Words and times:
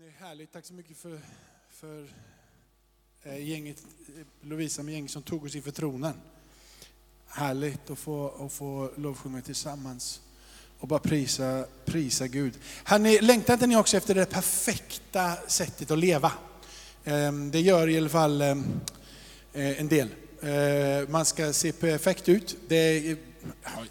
Det 0.00 0.06
är 0.06 0.26
härligt. 0.26 0.52
Tack 0.52 0.64
så 0.64 0.74
mycket 0.74 0.96
för, 0.96 1.20
för 1.70 2.08
eh, 3.22 3.48
gänget, 3.48 3.84
eh, 4.18 4.48
Lovisa 4.48 4.82
med 4.82 4.94
gänget 4.94 5.10
som 5.10 5.22
tog 5.22 5.44
oss 5.44 5.54
inför 5.54 5.70
tronen. 5.70 6.14
Härligt 7.26 7.90
att 7.90 7.98
få, 7.98 8.46
att 8.46 8.52
få 8.52 8.90
lovsjunga 8.96 9.42
tillsammans 9.42 10.20
och 10.78 10.88
bara 10.88 10.98
prisa, 10.98 11.66
prisa 11.84 12.26
Gud. 12.26 12.58
Ni, 13.00 13.20
längtar 13.20 13.54
inte 13.54 13.66
ni 13.66 13.76
också 13.76 13.96
efter 13.96 14.14
det 14.14 14.26
perfekta 14.26 15.36
sättet 15.36 15.90
att 15.90 15.98
leva? 15.98 16.32
Ehm, 17.04 17.50
det 17.50 17.60
gör 17.60 17.88
i 17.88 17.98
alla 17.98 18.08
fall 18.08 18.42
ehm, 18.42 18.80
eh, 19.52 19.80
en 19.80 19.88
del. 19.88 20.08
Man 21.08 21.24
ska 21.24 21.52
se 21.52 21.72
perfekt 21.72 22.28
ut. 22.28 22.56
Det 22.68 23.16
ja, 23.62 23.84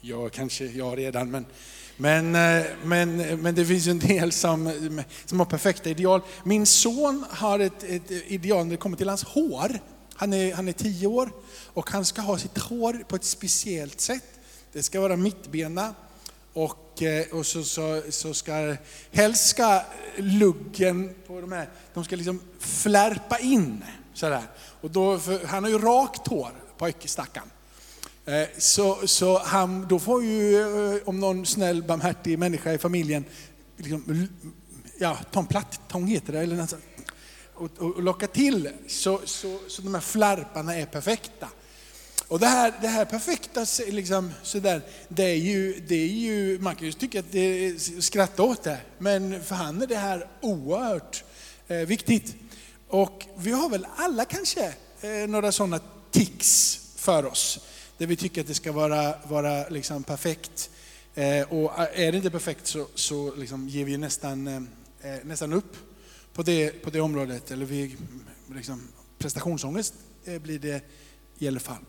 jag 0.00 0.32
kanske, 0.32 0.66
jag 0.66 0.98
redan, 0.98 1.30
men, 1.30 1.46
men, 1.96 2.34
eh, 2.34 2.64
men, 2.84 3.16
men 3.16 3.54
det 3.54 3.66
finns 3.66 3.86
ju 3.86 3.90
en 3.90 3.98
del 3.98 4.32
som, 4.32 4.72
som 5.24 5.38
har 5.38 5.46
perfekta 5.46 5.90
ideal. 5.90 6.20
Min 6.44 6.66
son 6.66 7.24
har 7.30 7.58
ett, 7.58 7.84
ett 7.84 8.10
ideal 8.10 8.64
när 8.64 8.70
det 8.70 8.76
kommer 8.76 8.96
till 8.96 9.08
hans 9.08 9.24
hår. 9.24 9.78
Han 10.14 10.32
är, 10.32 10.54
han 10.54 10.68
är 10.68 10.72
tio 10.72 11.06
år 11.06 11.32
och 11.66 11.90
han 11.90 12.04
ska 12.04 12.22
ha 12.22 12.38
sitt 12.38 12.58
hår 12.58 13.04
på 13.08 13.16
ett 13.16 13.24
speciellt 13.24 14.00
sätt. 14.00 14.24
Det 14.72 14.82
ska 14.82 15.00
vara 15.00 15.16
mittbena 15.16 15.94
och, 16.52 17.02
eh, 17.02 17.26
och 17.32 17.46
så, 17.46 17.64
så, 17.64 18.02
så 18.10 18.34
ska 18.34 18.76
helst 19.12 19.48
ska 19.48 19.82
luggen 20.16 21.14
på 21.26 21.40
de 21.40 21.52
här, 21.52 21.68
de 21.94 22.04
ska 22.04 22.16
liksom 22.16 22.40
flärpa 22.58 23.38
in 23.38 23.84
sådär. 24.14 24.42
Och 24.56 24.90
då, 24.90 25.20
han 25.46 25.64
har 25.64 25.70
ju 25.70 25.78
rakt 25.78 26.28
hår, 26.28 26.52
pojkestackaren. 26.78 27.50
Eh, 28.26 28.48
så, 28.58 29.06
så 29.06 29.38
han, 29.38 29.86
då 29.88 29.98
får 29.98 30.24
ju, 30.24 30.60
eh, 30.96 31.02
om 31.04 31.20
någon 31.20 31.46
snäll, 31.46 31.82
barmhärtig 31.82 32.38
människa 32.38 32.72
i 32.72 32.78
familjen, 32.78 33.24
liksom, 33.76 34.28
ja, 34.98 35.18
ta 35.30 35.40
en 35.40 35.46
plattång 35.46 36.06
heter 36.06 36.32
det, 36.32 36.40
eller 36.40 36.56
något 36.56 36.70
sånt, 36.70 36.84
och, 37.54 37.70
och, 37.78 37.96
och 37.96 38.02
locka 38.02 38.26
till 38.26 38.70
så, 38.88 39.20
så, 39.24 39.58
så 39.68 39.82
de 39.82 39.94
här 39.94 40.00
flärparna 40.00 40.76
är 40.76 40.86
perfekta. 40.86 41.48
Och 42.28 42.40
det 42.40 42.46
här, 42.46 42.74
det 42.80 42.88
här 42.88 43.04
perfekta, 43.04 43.66
liksom, 43.88 44.32
sådär, 44.42 44.82
det 45.08 45.24
är 45.24 45.36
ju, 45.36 45.80
det 45.88 45.94
är 45.94 46.06
ju, 46.06 46.58
man 46.58 46.74
kan 46.76 46.86
ju 46.86 46.92
tycka 46.92 47.20
att 47.20 47.32
det 47.32 47.40
är 47.40 48.00
skratta 48.00 48.42
åt 48.42 48.62
det, 48.62 48.78
men 48.98 49.44
för 49.44 49.54
han 49.54 49.82
är 49.82 49.86
det 49.86 49.96
här 49.96 50.28
oerhört 50.40 51.24
eh, 51.68 51.76
viktigt. 51.76 52.34
Och 52.88 53.26
vi 53.36 53.50
har 53.50 53.68
väl 53.68 53.86
alla 53.96 54.24
kanske 54.24 54.74
eh, 55.00 55.28
några 55.28 55.52
sådana 55.52 55.80
tics 56.10 56.80
för 56.96 57.26
oss, 57.26 57.60
där 57.98 58.06
vi 58.06 58.16
tycker 58.16 58.40
att 58.40 58.46
det 58.46 58.54
ska 58.54 58.72
vara, 58.72 59.14
vara 59.28 59.68
liksom 59.68 60.02
perfekt. 60.02 60.70
Eh, 61.14 61.52
och 61.52 61.78
eh, 61.78 62.06
är 62.06 62.12
det 62.12 62.16
inte 62.16 62.30
perfekt 62.30 62.66
så, 62.66 62.86
så 62.94 63.34
liksom 63.34 63.68
ger 63.68 63.84
vi 63.84 63.96
nästan, 63.96 64.46
eh, 64.46 64.56
eh, 65.12 65.18
nästan 65.24 65.52
upp 65.52 65.76
på 66.32 66.42
det, 66.42 66.82
på 66.82 66.90
det 66.90 67.00
området. 67.00 67.50
Eller 67.50 67.66
vi, 67.66 67.96
liksom, 68.54 68.88
prestationsångest 69.18 69.94
eh, 70.24 70.38
blir 70.38 70.58
det 70.58 70.84
i 71.38 71.48
alla 71.48 71.60
fall. 71.60 71.84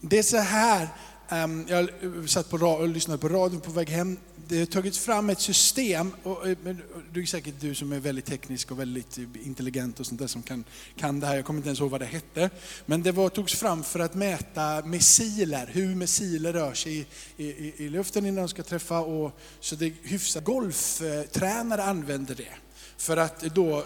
Det 0.00 0.18
är 0.18 0.22
så 0.22 0.36
här, 0.36 0.88
Ehm, 1.28 1.66
jag 1.68 1.88
satt 2.26 2.50
på 2.50 2.56
och 2.56 2.88
lyssnade 2.88 3.18
på 3.18 3.28
radion 3.28 3.60
på 3.60 3.70
väg 3.70 3.90
hem. 3.90 4.16
Det 4.48 4.58
har 4.58 4.66
tagits 4.66 4.98
fram 4.98 5.30
ett 5.30 5.40
system, 5.40 6.12
och, 6.22 6.46
eh, 6.46 6.50
eh, 6.50 6.76
det 7.12 7.20
är 7.20 7.26
säkert 7.26 7.54
du 7.60 7.74
som 7.74 7.92
är 7.92 8.00
väldigt 8.00 8.24
teknisk 8.24 8.70
och 8.70 8.80
väldigt 8.80 9.18
eh, 9.18 9.24
intelligent 9.44 10.00
och 10.00 10.06
sånt 10.06 10.20
där 10.20 10.26
som 10.26 10.42
kan, 10.42 10.64
kan 10.96 11.20
det 11.20 11.26
här. 11.26 11.36
Jag 11.36 11.44
kommer 11.44 11.58
inte 11.58 11.68
ens 11.68 11.80
ihåg 11.80 11.90
vad 11.90 12.00
det 12.00 12.06
hette. 12.06 12.50
Men 12.86 13.02
det 13.02 13.12
var, 13.12 13.28
togs 13.28 13.54
fram 13.54 13.84
för 13.84 14.00
att 14.00 14.14
mäta 14.14 14.82
missiler, 14.84 15.70
hur 15.72 15.94
missiler 15.94 16.52
rör 16.52 16.74
sig 16.74 17.06
i, 17.36 17.44
i, 17.44 17.74
i 17.76 17.88
luften 17.88 18.26
innan 18.26 18.42
de 18.42 18.48
ska 18.48 18.62
träffa. 18.62 19.00
Och, 19.00 19.38
så 19.60 19.76
det 19.76 19.92
hyfsat. 20.02 20.44
Golftränare 20.44 21.82
använder 21.82 22.34
det 22.34 22.63
för 22.96 23.16
att 23.16 23.40
då 23.40 23.84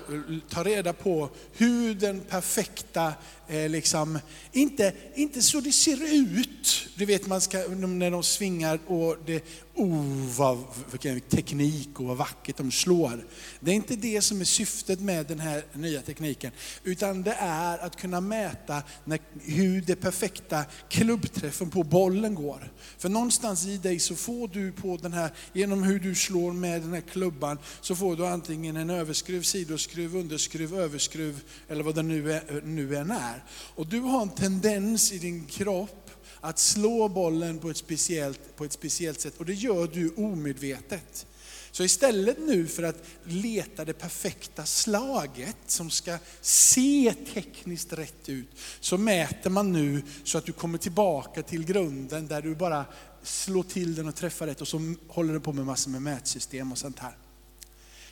ta 0.48 0.64
reda 0.64 0.92
på 0.92 1.28
hur 1.52 1.94
den 1.94 2.20
perfekta, 2.20 3.12
eh, 3.48 3.68
liksom, 3.68 4.18
inte, 4.52 4.92
inte 5.14 5.42
så 5.42 5.60
det 5.60 5.72
ser 5.72 6.14
ut, 6.14 6.88
du 6.94 7.04
vet 7.04 7.26
man 7.26 7.40
ska, 7.40 7.58
när 7.58 8.10
de 8.10 8.22
svingar 8.22 8.78
och 8.86 9.16
det, 9.26 9.44
oh 9.78 10.36
vad, 10.36 10.58
vilken 10.90 11.20
teknik 11.20 12.00
och 12.00 12.06
vad 12.06 12.16
vackert 12.16 12.56
de 12.56 12.70
slår. 12.70 13.26
Det 13.60 13.70
är 13.70 13.74
inte 13.74 13.96
det 13.96 14.22
som 14.22 14.40
är 14.40 14.44
syftet 14.44 15.00
med 15.00 15.26
den 15.26 15.40
här 15.40 15.64
nya 15.72 16.02
tekniken, 16.02 16.52
utan 16.84 17.22
det 17.22 17.36
är 17.38 17.78
att 17.78 17.96
kunna 17.96 18.20
mäta 18.20 18.82
när, 19.04 19.18
hur 19.40 19.80
det 19.80 19.96
perfekta 19.96 20.64
klubbträffen 20.88 21.70
på 21.70 21.82
bollen 21.82 22.34
går. 22.34 22.72
För 22.98 23.08
någonstans 23.08 23.66
i 23.66 23.76
dig 23.76 23.98
så 23.98 24.16
får 24.16 24.48
du 24.48 24.72
på 24.72 24.96
den 24.96 25.12
här, 25.12 25.30
genom 25.52 25.82
hur 25.82 25.98
du 25.98 26.14
slår 26.14 26.52
med 26.52 26.82
den 26.82 26.92
här 26.92 27.00
klubban, 27.00 27.58
så 27.80 27.96
får 27.96 28.16
du 28.16 28.26
antingen 28.26 28.76
en 28.76 28.90
överskruv, 28.90 29.42
sidoskruv, 29.42 30.16
underskruv, 30.16 30.78
överskruv 30.78 31.40
eller 31.68 31.84
vad 31.84 31.94
det 31.94 32.02
nu, 32.02 32.32
är, 32.32 32.62
nu 32.64 32.96
än 32.96 33.10
är. 33.10 33.44
Och 33.50 33.86
du 33.86 34.00
har 34.00 34.22
en 34.22 34.30
tendens 34.30 35.12
i 35.12 35.18
din 35.18 35.44
kropp 35.44 36.07
att 36.40 36.58
slå 36.58 37.08
bollen 37.08 37.58
på 37.58 37.70
ett, 37.70 37.76
speciellt, 37.76 38.56
på 38.56 38.64
ett 38.64 38.72
speciellt 38.72 39.20
sätt 39.20 39.36
och 39.38 39.46
det 39.46 39.54
gör 39.54 39.86
du 39.86 40.14
omedvetet. 40.16 41.26
Så 41.70 41.84
istället 41.84 42.38
nu 42.38 42.66
för 42.66 42.82
att 42.82 43.04
leta 43.24 43.84
det 43.84 43.92
perfekta 43.92 44.66
slaget 44.66 45.56
som 45.66 45.90
ska 45.90 46.18
se 46.40 47.14
tekniskt 47.34 47.92
rätt 47.92 48.28
ut, 48.28 48.48
så 48.80 48.98
mäter 48.98 49.50
man 49.50 49.72
nu 49.72 50.02
så 50.24 50.38
att 50.38 50.44
du 50.44 50.52
kommer 50.52 50.78
tillbaka 50.78 51.42
till 51.42 51.64
grunden 51.64 52.26
där 52.26 52.42
du 52.42 52.54
bara 52.54 52.84
slår 53.22 53.62
till 53.62 53.94
den 53.94 54.08
och 54.08 54.14
träffar 54.14 54.46
rätt 54.46 54.60
och 54.60 54.68
så 54.68 54.94
håller 55.08 55.34
du 55.34 55.40
på 55.40 55.52
med 55.52 55.66
massor 55.66 55.90
med 55.90 56.02
mätsystem 56.02 56.72
och 56.72 56.78
sånt 56.78 56.98
här. 56.98 57.16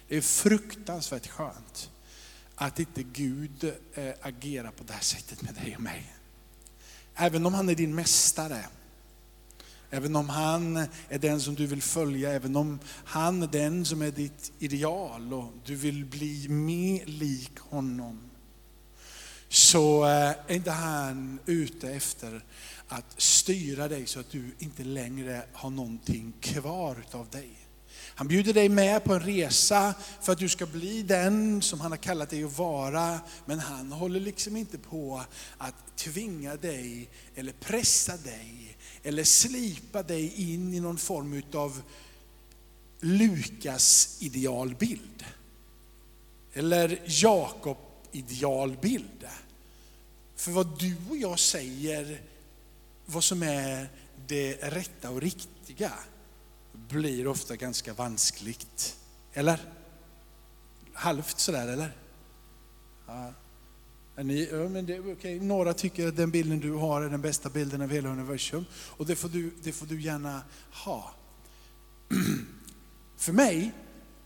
Det 0.08 0.16
är 0.16 0.20
fruktansvärt 0.20 1.28
skönt 1.28 1.90
att 2.54 2.78
inte 2.78 3.02
Gud 3.02 3.74
eh, 3.94 4.10
agerar 4.20 4.70
på 4.70 4.84
det 4.84 4.92
här 4.92 5.00
sättet 5.00 5.42
med 5.42 5.54
dig 5.54 5.76
och 5.76 5.82
mig. 5.82 6.15
Även 7.16 7.46
om 7.46 7.54
han 7.54 7.68
är 7.68 7.74
din 7.74 7.94
mästare, 7.94 8.64
även 9.90 10.16
om 10.16 10.28
han 10.28 10.76
är 11.08 11.18
den 11.18 11.40
som 11.40 11.54
du 11.54 11.66
vill 11.66 11.82
följa, 11.82 12.32
även 12.32 12.56
om 12.56 12.78
han 13.04 13.42
är 13.42 13.46
den 13.46 13.84
som 13.84 14.02
är 14.02 14.10
ditt 14.10 14.52
ideal 14.58 15.34
och 15.34 15.52
du 15.64 15.74
vill 15.74 16.04
bli 16.04 16.48
mer 16.48 17.06
lik 17.06 17.58
honom. 17.58 18.30
Så 19.48 20.04
eh, 20.04 20.10
är 20.46 20.52
inte 20.52 20.70
han 20.70 21.38
ute 21.46 21.90
efter 21.90 22.44
att 22.88 23.20
styra 23.20 23.88
dig 23.88 24.06
så 24.06 24.20
att 24.20 24.30
du 24.30 24.50
inte 24.58 24.84
längre 24.84 25.42
har 25.52 25.70
någonting 25.70 26.32
kvar 26.40 27.04
av 27.10 27.28
dig. 27.28 27.65
Han 27.90 28.28
bjuder 28.28 28.52
dig 28.52 28.68
med 28.68 29.04
på 29.04 29.14
en 29.14 29.20
resa 29.20 29.94
för 30.22 30.32
att 30.32 30.38
du 30.38 30.48
ska 30.48 30.66
bli 30.66 31.02
den 31.02 31.62
som 31.62 31.80
han 31.80 31.92
har 31.92 31.96
kallat 31.96 32.30
dig 32.30 32.44
att 32.44 32.58
vara. 32.58 33.20
Men 33.44 33.58
han 33.58 33.92
håller 33.92 34.20
liksom 34.20 34.56
inte 34.56 34.78
på 34.78 35.24
att 35.58 35.96
tvinga 35.96 36.56
dig 36.56 37.08
eller 37.34 37.52
pressa 37.52 38.16
dig 38.16 38.76
eller 39.02 39.24
slipa 39.24 40.02
dig 40.02 40.52
in 40.52 40.74
i 40.74 40.80
någon 40.80 40.98
form 40.98 41.42
av 41.54 41.82
Lukas 43.00 44.16
idealbild. 44.20 45.24
Eller 46.52 47.02
Jakob 47.06 47.78
idealbild. 48.12 49.26
För 50.36 50.50
vad 50.50 50.78
du 50.78 50.96
och 51.10 51.16
jag 51.16 51.38
säger, 51.38 52.20
vad 53.06 53.24
som 53.24 53.42
är 53.42 53.88
det 54.26 54.54
rätta 54.54 55.10
och 55.10 55.20
riktiga, 55.20 55.92
blir 56.88 57.26
ofta 57.26 57.56
ganska 57.56 57.94
vanskligt. 57.94 58.96
Eller? 59.32 59.60
Halvt 60.92 61.38
sådär, 61.38 61.68
eller? 61.68 61.96
Ja. 63.06 63.32
Är 64.16 64.24
Ni, 64.24 64.48
ja, 64.52 64.68
men 64.68 64.86
det, 64.86 65.00
okay. 65.00 65.40
Några 65.40 65.74
tycker 65.74 66.08
att 66.08 66.16
den 66.16 66.30
bilden 66.30 66.60
du 66.60 66.72
har 66.72 67.02
är 67.02 67.10
den 67.10 67.22
bästa 67.22 67.50
bilden 67.50 67.82
av 67.82 67.90
hela 67.90 68.08
universum. 68.08 68.64
Och 68.72 69.06
det 69.06 69.16
får 69.16 69.28
du, 69.28 69.50
det 69.62 69.72
får 69.72 69.86
du 69.86 70.00
gärna 70.00 70.42
ha. 70.70 71.14
För 73.16 73.32
mig 73.32 73.72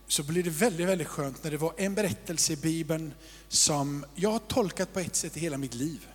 så 0.07 0.23
blir 0.23 0.43
det 0.43 0.51
väldigt, 0.51 0.87
väldigt 0.87 1.09
skönt 1.09 1.45
när 1.45 1.51
det 1.51 1.57
var 1.57 1.75
en 1.77 1.95
berättelse 1.95 2.53
i 2.53 2.57
Bibeln 2.57 3.13
som 3.49 4.05
jag 4.15 4.31
har 4.31 4.39
tolkat 4.39 4.93
på 4.93 5.01
ett 5.01 5.17
sätt 5.17 5.37
i 5.37 5.41
hela 5.41 5.59
mitt 5.59 5.75
liv. 5.75 6.09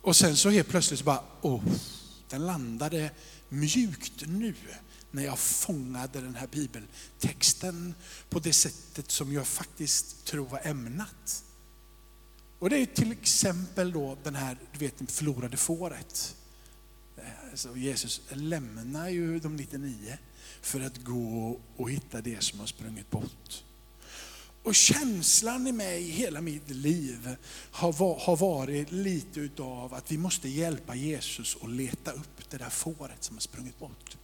Och 0.00 0.16
sen 0.16 0.36
så 0.36 0.50
helt 0.50 0.68
plötsligt 0.68 0.98
så 0.98 1.04
bara, 1.04 1.22
åh, 1.40 1.62
den 2.28 2.46
landade 2.46 3.10
mjukt 3.48 4.26
nu 4.26 4.54
när 5.18 5.24
jag 5.24 5.38
fångade 5.38 6.20
den 6.20 6.34
här 6.34 6.46
bibeltexten 6.46 7.94
på 8.28 8.38
det 8.38 8.52
sättet 8.52 9.10
som 9.10 9.32
jag 9.32 9.46
faktiskt 9.46 10.24
tror 10.24 10.46
var 10.46 10.60
ämnat. 10.64 11.44
Och 12.58 12.70
det 12.70 12.78
är 12.78 12.86
till 12.86 13.12
exempel 13.12 13.92
då 13.92 14.18
den 14.22 14.34
här, 14.34 14.58
du 14.72 14.78
vet, 14.78 14.98
det 14.98 15.12
förlorade 15.12 15.56
fåret. 15.56 16.36
Alltså 17.50 17.76
Jesus 17.76 18.20
lämnar 18.30 19.08
ju 19.08 19.38
de 19.38 19.56
99 19.56 20.18
för 20.62 20.80
att 20.80 21.04
gå 21.04 21.60
och 21.76 21.90
hitta 21.90 22.20
det 22.20 22.42
som 22.42 22.60
har 22.60 22.66
sprungit 22.66 23.10
bort. 23.10 23.64
Och 24.62 24.74
känslan 24.74 25.66
i 25.66 25.72
mig 25.72 26.02
hela 26.02 26.40
mitt 26.40 26.70
liv 26.70 27.36
har, 27.70 28.20
har 28.20 28.36
varit 28.36 28.92
lite 28.92 29.40
utav 29.40 29.94
att 29.94 30.12
vi 30.12 30.18
måste 30.18 30.48
hjälpa 30.48 30.94
Jesus 30.94 31.56
att 31.62 31.70
leta 31.70 32.12
upp 32.12 32.50
det 32.50 32.56
där 32.56 32.70
fåret 32.70 33.24
som 33.24 33.36
har 33.36 33.40
sprungit 33.40 33.78
bort. 33.78 34.16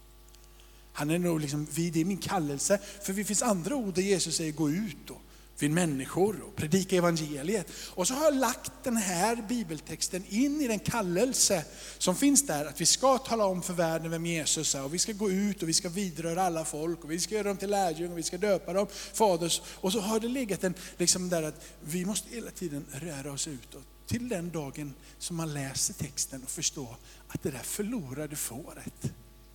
Han 0.96 1.10
är 1.10 1.18
nog 1.18 1.40
liksom, 1.40 1.66
det 1.74 2.00
är 2.00 2.04
min 2.04 2.18
kallelse. 2.18 2.78
För 3.02 3.12
det 3.12 3.24
finns 3.24 3.42
andra 3.42 3.76
ord 3.76 3.94
där 3.94 4.02
Jesus 4.02 4.36
säger 4.36 4.52
gå 4.52 4.70
ut 4.70 5.10
och 5.10 5.20
finn 5.56 5.74
människor 5.74 6.40
och 6.40 6.56
predika 6.56 6.96
evangeliet. 6.96 7.66
Och 7.94 8.08
så 8.08 8.14
har 8.14 8.24
jag 8.24 8.36
lagt 8.36 8.72
den 8.82 8.96
här 8.96 9.44
bibeltexten 9.48 10.24
in 10.28 10.60
i 10.60 10.68
den 10.68 10.78
kallelse 10.78 11.64
som 11.98 12.16
finns 12.16 12.46
där, 12.46 12.66
att 12.66 12.80
vi 12.80 12.86
ska 12.86 13.18
tala 13.18 13.44
om 13.44 13.62
för 13.62 13.72
världen 13.72 14.10
vem 14.10 14.26
Jesus 14.26 14.74
är 14.74 14.84
och 14.84 14.94
vi 14.94 14.98
ska 14.98 15.12
gå 15.12 15.30
ut 15.30 15.62
och 15.62 15.68
vi 15.68 15.72
ska 15.72 15.88
vidröra 15.88 16.42
alla 16.42 16.64
folk 16.64 17.04
och 17.04 17.10
vi 17.10 17.20
ska 17.20 17.34
göra 17.34 17.48
dem 17.48 17.56
till 17.56 17.70
lärjungar 17.70 18.12
och 18.12 18.18
vi 18.18 18.22
ska 18.22 18.38
döpa 18.38 18.72
dem 18.72 18.86
faders. 19.12 19.62
Och 19.66 19.92
så 19.92 20.00
har 20.00 20.20
det 20.20 20.28
legat 20.28 20.64
en, 20.64 20.74
liksom 20.96 21.28
där 21.28 21.42
att 21.42 21.64
vi 21.80 22.04
måste 22.04 22.34
hela 22.34 22.50
tiden 22.50 22.86
röra 22.92 23.32
oss 23.32 23.48
utåt. 23.48 23.84
Till 24.06 24.28
den 24.28 24.50
dagen 24.50 24.94
som 25.18 25.36
man 25.36 25.54
läser 25.54 25.94
texten 25.94 26.42
och 26.42 26.50
förstår 26.50 26.96
att 27.28 27.42
det 27.42 27.50
där 27.50 27.58
förlorade 27.58 28.36
fåret, 28.36 29.12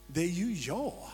det 0.08 0.22
är 0.22 0.28
ju 0.28 0.54
jag. 0.54 1.10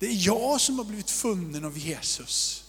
Det 0.00 0.06
är 0.06 0.26
jag 0.26 0.60
som 0.60 0.78
har 0.78 0.84
blivit 0.84 1.10
funnen 1.10 1.64
av 1.64 1.78
Jesus. 1.78 2.64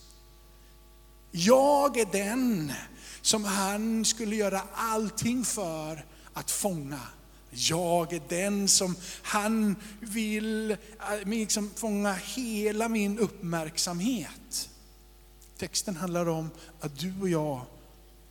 Jag 1.32 1.98
är 1.98 2.06
den 2.06 2.74
som 3.22 3.44
han 3.44 4.06
skulle 4.06 4.36
göra 4.36 4.62
allting 4.74 5.46
för 5.46 6.06
att 6.34 6.52
fånga. 6.52 7.00
Jag 7.50 8.14
är 8.14 8.22
den 8.30 8.68
som 8.68 8.96
han 9.22 9.76
vill 10.00 10.72
äh, 10.72 10.78
liksom 11.26 11.72
fånga 11.76 12.14
hela 12.14 12.90
min 12.90 13.20
uppmärksamhet. 13.20 14.70
Texten 15.58 15.96
handlar 15.96 16.26
om 16.26 16.50
att 16.80 17.00
du 17.00 17.14
och 17.22 17.30
jag 17.30 17.62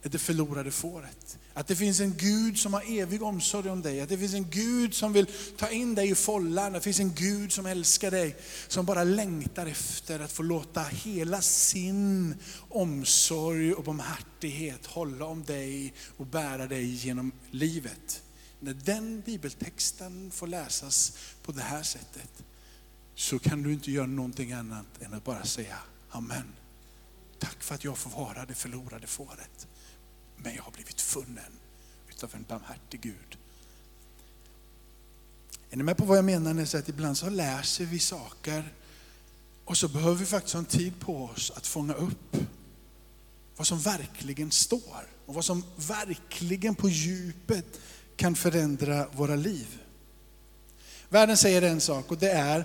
är 0.02 0.08
det 0.08 0.18
förlorade 0.18 0.70
fåret. 0.70 1.38
Att 1.60 1.66
det 1.66 1.76
finns 1.76 2.00
en 2.00 2.16
Gud 2.16 2.58
som 2.58 2.74
har 2.74 3.00
evig 3.00 3.22
omsorg 3.22 3.70
om 3.70 3.82
dig. 3.82 4.00
Att 4.00 4.08
det 4.08 4.18
finns 4.18 4.34
en 4.34 4.50
Gud 4.50 4.94
som 4.94 5.12
vill 5.12 5.26
ta 5.56 5.70
in 5.70 5.94
dig 5.94 6.10
i 6.10 6.14
follan. 6.14 6.72
Det 6.72 6.80
finns 6.80 7.00
en 7.00 7.14
Gud 7.14 7.52
som 7.52 7.66
älskar 7.66 8.10
dig. 8.10 8.36
Som 8.68 8.86
bara 8.86 9.04
längtar 9.04 9.66
efter 9.66 10.20
att 10.20 10.32
få 10.32 10.42
låta 10.42 10.82
hela 10.82 11.40
sin 11.40 12.34
omsorg 12.68 13.72
och 13.72 13.84
barmhärtighet 13.84 14.86
hålla 14.86 15.24
om 15.24 15.44
dig 15.44 15.94
och 16.16 16.26
bära 16.26 16.66
dig 16.66 16.94
genom 16.94 17.32
livet. 17.50 18.22
När 18.60 18.74
den 18.74 19.20
bibeltexten 19.20 20.30
får 20.30 20.46
läsas 20.46 21.12
på 21.42 21.52
det 21.52 21.62
här 21.62 21.82
sättet 21.82 22.42
så 23.14 23.38
kan 23.38 23.62
du 23.62 23.72
inte 23.72 23.90
göra 23.90 24.06
någonting 24.06 24.52
annat 24.52 24.86
än 25.00 25.14
att 25.14 25.24
bara 25.24 25.44
säga 25.44 25.78
Amen. 26.10 26.52
Tack 27.38 27.62
för 27.62 27.74
att 27.74 27.84
jag 27.84 27.98
får 27.98 28.10
vara 28.10 28.46
det 28.46 28.54
förlorade 28.54 29.06
fåret 29.06 29.66
men 30.42 30.54
jag 30.54 30.62
har 30.62 30.72
blivit 30.72 31.00
funnen 31.00 31.52
utav 32.08 32.30
en 32.34 32.44
barmhärtig 32.48 33.00
Gud. 33.00 33.38
Är 35.70 35.76
ni 35.76 35.82
med 35.82 35.96
på 35.96 36.04
vad 36.04 36.18
jag 36.18 36.24
menar 36.24 36.54
när 36.54 36.62
jag 36.62 36.68
säger 36.68 36.82
att 36.82 36.88
ibland 36.88 37.18
så 37.18 37.30
läser 37.30 37.84
vi 37.84 37.98
saker 37.98 38.74
och 39.64 39.76
så 39.76 39.88
behöver 39.88 40.14
vi 40.14 40.26
faktiskt 40.26 40.54
ha 40.54 40.58
en 40.58 40.66
tid 40.66 41.00
på 41.00 41.24
oss 41.24 41.52
att 41.56 41.66
fånga 41.66 41.94
upp 41.94 42.36
vad 43.56 43.66
som 43.66 43.78
verkligen 43.78 44.50
står 44.50 45.08
och 45.26 45.34
vad 45.34 45.44
som 45.44 45.64
verkligen 45.76 46.74
på 46.74 46.88
djupet 46.88 47.80
kan 48.16 48.34
förändra 48.34 49.08
våra 49.08 49.36
liv. 49.36 49.78
Världen 51.08 51.36
säger 51.36 51.62
en 51.62 51.80
sak 51.80 52.10
och 52.10 52.18
det 52.18 52.30
är, 52.30 52.64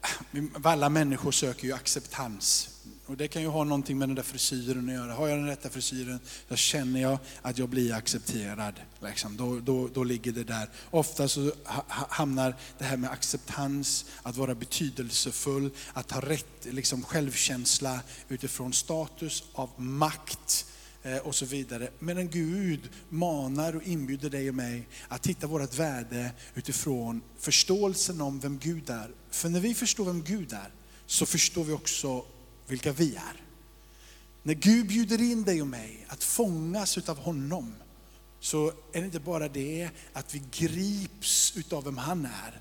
ah, 0.00 0.70
alla 0.70 0.88
människor 0.88 1.32
söker 1.32 1.64
ju 1.64 1.72
acceptans. 1.72 2.71
Och 3.12 3.18
det 3.18 3.28
kan 3.28 3.42
ju 3.42 3.48
ha 3.48 3.64
någonting 3.64 3.98
med 3.98 4.08
den 4.08 4.14
där 4.14 4.22
frisyren 4.22 4.88
att 4.88 4.94
göra. 4.94 5.12
Har 5.12 5.28
jag 5.28 5.38
den 5.38 5.46
rätta 5.46 5.70
frisyren, 5.70 6.20
då 6.48 6.56
känner 6.56 7.00
jag 7.00 7.18
att 7.42 7.58
jag 7.58 7.68
blir 7.68 7.94
accepterad. 7.94 8.74
Liksom. 9.02 9.36
Då, 9.36 9.60
då, 9.60 9.88
då 9.88 10.04
ligger 10.04 10.32
det 10.32 10.44
där. 10.44 10.68
Ofta 10.90 11.28
så 11.28 11.52
hamnar 11.88 12.54
det 12.78 12.84
här 12.84 12.96
med 12.96 13.10
acceptans, 13.10 14.04
att 14.22 14.36
vara 14.36 14.54
betydelsefull, 14.54 15.70
att 15.92 16.10
ha 16.10 16.20
rätt 16.20 16.64
liksom, 16.64 17.02
självkänsla 17.02 18.00
utifrån 18.28 18.72
status 18.72 19.44
av 19.52 19.70
makt 19.76 20.66
eh, 21.02 21.16
och 21.16 21.34
så 21.34 21.46
vidare. 21.46 21.88
Medan 21.98 22.28
Gud 22.28 22.90
manar 23.08 23.76
och 23.76 23.82
inbjuder 23.82 24.30
dig 24.30 24.48
och 24.48 24.54
mig 24.54 24.88
att 25.08 25.22
titta 25.22 25.46
vårt 25.46 25.74
värde 25.74 26.30
utifrån 26.54 27.22
förståelsen 27.38 28.20
om 28.20 28.40
vem 28.40 28.58
Gud 28.58 28.90
är. 28.90 29.10
För 29.30 29.48
när 29.48 29.60
vi 29.60 29.74
förstår 29.74 30.04
vem 30.04 30.22
Gud 30.22 30.52
är, 30.52 30.70
så 31.06 31.26
förstår 31.26 31.64
vi 31.64 31.72
också 31.72 32.24
vilka 32.66 32.92
vi 32.92 33.16
är. 33.16 33.42
När 34.42 34.54
Gud 34.54 34.86
bjuder 34.86 35.20
in 35.20 35.44
dig 35.44 35.60
och 35.60 35.66
mig 35.66 36.06
att 36.08 36.24
fångas 36.24 36.98
utav 36.98 37.18
honom, 37.18 37.74
så 38.40 38.68
är 38.92 39.00
det 39.00 39.04
inte 39.04 39.20
bara 39.20 39.48
det 39.48 39.90
att 40.12 40.34
vi 40.34 40.42
grips 40.50 41.56
utav 41.56 41.84
vem 41.84 41.98
han 41.98 42.24
är, 42.24 42.60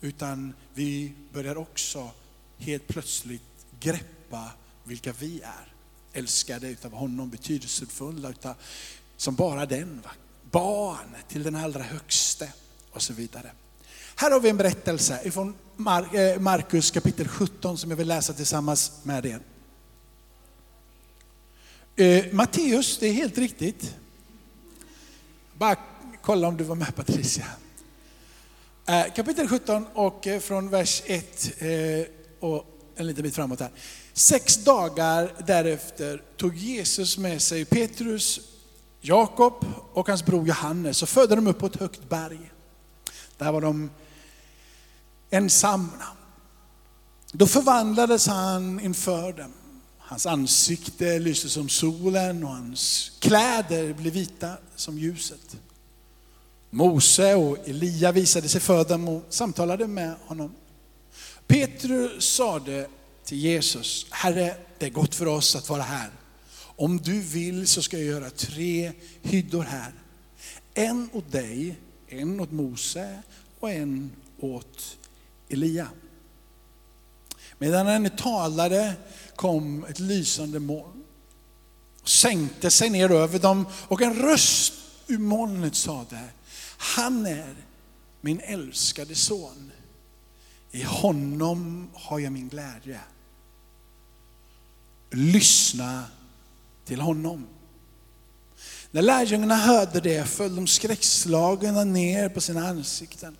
utan 0.00 0.54
vi 0.74 1.12
börjar 1.32 1.56
också 1.56 2.10
helt 2.58 2.88
plötsligt 2.88 3.66
greppa 3.80 4.50
vilka 4.84 5.12
vi 5.12 5.40
är. 5.40 5.74
Älskade 6.12 6.68
utav 6.68 6.92
honom, 6.92 7.30
betydelsefulla 7.30 8.30
utav, 8.30 8.54
som 9.16 9.34
bara 9.34 9.66
den. 9.66 10.00
Va? 10.04 10.10
Barn 10.50 11.16
till 11.28 11.42
den 11.42 11.56
allra 11.56 11.82
högste 11.82 12.52
och 12.90 13.02
så 13.02 13.12
vidare. 13.12 13.52
Här 14.16 14.30
har 14.30 14.40
vi 14.40 14.48
en 14.48 14.56
berättelse 14.56 15.20
ifrån 15.24 15.54
Eh, 15.86 16.40
Markus 16.40 16.90
kapitel 16.90 17.28
17 17.28 17.78
som 17.78 17.90
jag 17.90 17.96
vill 17.96 18.08
läsa 18.08 18.32
tillsammans 18.32 18.92
med 19.02 19.26
er. 19.26 19.40
Eh, 21.96 22.32
Matteus, 22.32 22.98
det 22.98 23.08
är 23.08 23.12
helt 23.12 23.38
riktigt. 23.38 23.96
Bara 25.54 25.76
kolla 26.22 26.48
om 26.48 26.56
du 26.56 26.64
var 26.64 26.74
med 26.74 26.96
Patricia. 26.96 27.46
Eh, 28.86 29.04
kapitel 29.14 29.48
17 29.48 29.86
och 29.94 30.26
eh, 30.26 30.40
från 30.40 30.70
vers 30.70 31.02
1 31.06 31.62
eh, 31.62 31.68
och 32.40 32.64
en 32.96 33.06
liten 33.06 33.22
bit 33.22 33.34
framåt 33.34 33.60
här. 33.60 33.70
Sex 34.12 34.64
dagar 34.64 35.32
därefter 35.46 36.22
tog 36.36 36.56
Jesus 36.56 37.18
med 37.18 37.42
sig 37.42 37.64
Petrus, 37.64 38.40
Jakob 39.00 39.66
och 39.92 40.08
hans 40.08 40.24
bror 40.24 40.46
Johannes 40.46 41.02
och 41.02 41.08
födde 41.08 41.34
dem 41.34 41.46
upp 41.46 41.58
på 41.58 41.66
ett 41.66 41.80
högt 41.80 42.08
berg. 42.08 42.50
Där 43.38 43.52
var 43.52 43.60
de 43.60 43.90
ensamma. 45.32 46.06
Då 47.32 47.46
förvandlades 47.46 48.26
han 48.26 48.80
inför 48.80 49.32
dem. 49.32 49.52
Hans 49.98 50.26
ansikte 50.26 51.18
lyste 51.18 51.48
som 51.48 51.68
solen 51.68 52.44
och 52.44 52.50
hans 52.50 53.12
kläder 53.20 53.92
blev 53.92 54.12
vita 54.12 54.56
som 54.76 54.98
ljuset. 54.98 55.56
Mose 56.70 57.34
och 57.34 57.68
Elia 57.68 58.12
visade 58.12 58.48
sig 58.48 58.60
för 58.60 58.84
dem 58.84 59.08
och 59.08 59.22
samtalade 59.28 59.86
med 59.86 60.14
honom. 60.26 60.54
Petrus 61.46 62.34
sade 62.34 62.86
till 63.24 63.38
Jesus, 63.38 64.06
Herre, 64.10 64.56
det 64.78 64.86
är 64.86 64.90
gott 64.90 65.14
för 65.14 65.26
oss 65.26 65.56
att 65.56 65.68
vara 65.68 65.82
här. 65.82 66.10
Om 66.76 66.98
du 66.98 67.20
vill 67.20 67.66
så 67.66 67.82
ska 67.82 67.98
jag 67.98 68.06
göra 68.06 68.30
tre 68.30 68.92
hyddor 69.22 69.62
här. 69.62 69.92
En 70.74 71.10
åt 71.12 71.32
dig, 71.32 71.76
en 72.08 72.40
åt 72.40 72.52
Mose 72.52 73.22
och 73.60 73.70
en 73.70 74.10
åt 74.40 74.96
Elia. 75.52 75.88
Medan 77.58 77.86
han 77.86 78.10
talade 78.10 78.94
kom 79.36 79.84
ett 79.84 79.98
lysande 79.98 80.60
moln. 80.60 81.04
Och 82.02 82.08
sänkte 82.08 82.70
sig 82.70 82.90
ner 82.90 83.10
över 83.10 83.38
dem 83.38 83.66
och 83.88 84.02
en 84.02 84.14
röst 84.14 84.72
ur 85.06 85.18
molnet 85.18 85.74
sade, 85.74 86.28
han 86.78 87.26
är 87.26 87.54
min 88.20 88.40
älskade 88.40 89.14
son. 89.14 89.72
I 90.70 90.82
honom 90.82 91.90
har 91.94 92.18
jag 92.18 92.32
min 92.32 92.48
glädje. 92.48 93.00
Lyssna 95.10 96.04
till 96.84 97.00
honom. 97.00 97.46
När 98.90 99.02
lärjungarna 99.02 99.56
hörde 99.56 100.00
det 100.00 100.24
föll 100.24 100.56
de 100.56 100.66
skräckslagna 100.66 101.84
ner 101.84 102.28
på 102.28 102.40
sina 102.40 102.68
ansikten. 102.68 103.36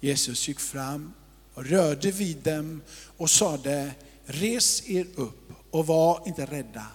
Jesus 0.00 0.48
gick 0.48 0.60
fram 0.60 1.12
och 1.54 1.66
rörde 1.66 2.10
vid 2.10 2.36
dem 2.36 2.82
och 3.16 3.30
sade, 3.30 3.94
res 4.24 4.90
er 4.90 5.06
upp 5.14 5.52
och 5.70 5.86
var 5.86 6.22
inte 6.26 6.46
rädda. 6.46 6.86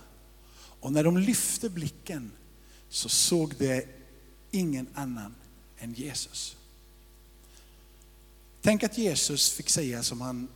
Och 0.79 0.91
när 0.91 1.03
de 1.03 1.17
lyfte 1.17 1.70
blicken 1.70 2.31
så 2.89 3.10
såg 3.10 3.55
de 3.58 3.86
ingen 4.51 4.88
annan 4.93 5.36
än 5.77 5.93
Jesus. 5.93 6.55
Tänk 8.62 8.84
att 8.84 8.98
Jesus 8.98 9.51
fick 9.51 9.70
säga 9.70 10.03
som 10.03 10.22
han 10.22 10.48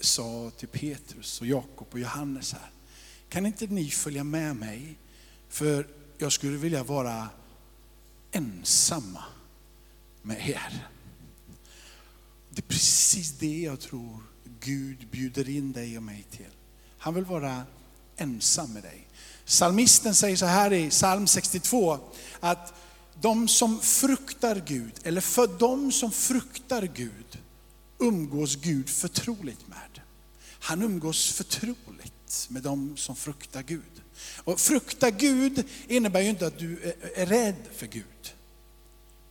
sa 0.00 0.50
till 0.56 0.68
Petrus 0.68 1.40
och 1.40 1.46
Jakob 1.46 1.86
och 1.90 1.98
Johannes 1.98 2.52
här. 2.52 2.70
Kan 3.28 3.46
inte 3.46 3.66
ni 3.66 3.90
följa 3.90 4.24
med 4.24 4.56
mig? 4.56 4.98
För 5.48 5.86
jag 6.18 6.32
skulle 6.32 6.56
vilja 6.56 6.82
vara 6.82 7.28
ensamma 8.30 9.24
med 10.22 10.48
er. 10.48 10.88
Det 12.58 12.64
är 12.64 12.68
precis 12.68 13.30
det 13.38 13.60
jag 13.60 13.80
tror 13.80 14.22
Gud 14.60 15.08
bjuder 15.10 15.48
in 15.48 15.72
dig 15.72 15.96
och 15.96 16.02
mig 16.02 16.26
till. 16.30 16.54
Han 16.98 17.14
vill 17.14 17.24
vara 17.24 17.62
ensam 18.16 18.72
med 18.72 18.82
dig. 18.82 19.08
Salmisten 19.44 20.14
säger 20.14 20.36
så 20.36 20.46
här 20.46 20.72
i 20.72 20.90
psalm 20.90 21.26
62, 21.26 21.98
att 22.40 22.74
de 23.20 23.48
som 23.48 23.80
fruktar 23.80 24.62
Gud, 24.66 24.92
eller 25.02 25.20
för 25.20 25.58
de 25.58 25.92
som 25.92 26.12
fruktar 26.12 26.82
Gud, 26.94 27.38
umgås 27.98 28.56
Gud 28.56 28.88
förtroligt 28.88 29.68
med. 29.68 30.00
Han 30.60 30.82
umgås 30.82 31.32
förtroligt 31.32 32.46
med 32.48 32.62
de 32.62 32.96
som 32.96 33.16
fruktar 33.16 33.62
Gud. 33.62 34.02
Och 34.36 34.60
frukta 34.60 35.10
Gud 35.10 35.64
innebär 35.88 36.20
ju 36.20 36.28
inte 36.28 36.46
att 36.46 36.58
du 36.58 36.94
är 37.14 37.26
rädd 37.26 37.62
för 37.74 37.86
Gud. 37.86 38.04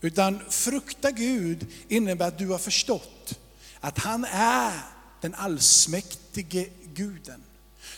Utan 0.02 0.40
frukta 0.50 1.12
Gud 1.12 1.68
innebär 1.88 2.28
att 2.28 2.38
du 2.38 2.48
har 2.48 2.58
förstått 2.58 3.40
att 3.80 4.00
han 4.00 4.26
är 4.32 4.72
den 5.22 5.36
allsmäktige 5.36 6.70
guden. 6.94 7.44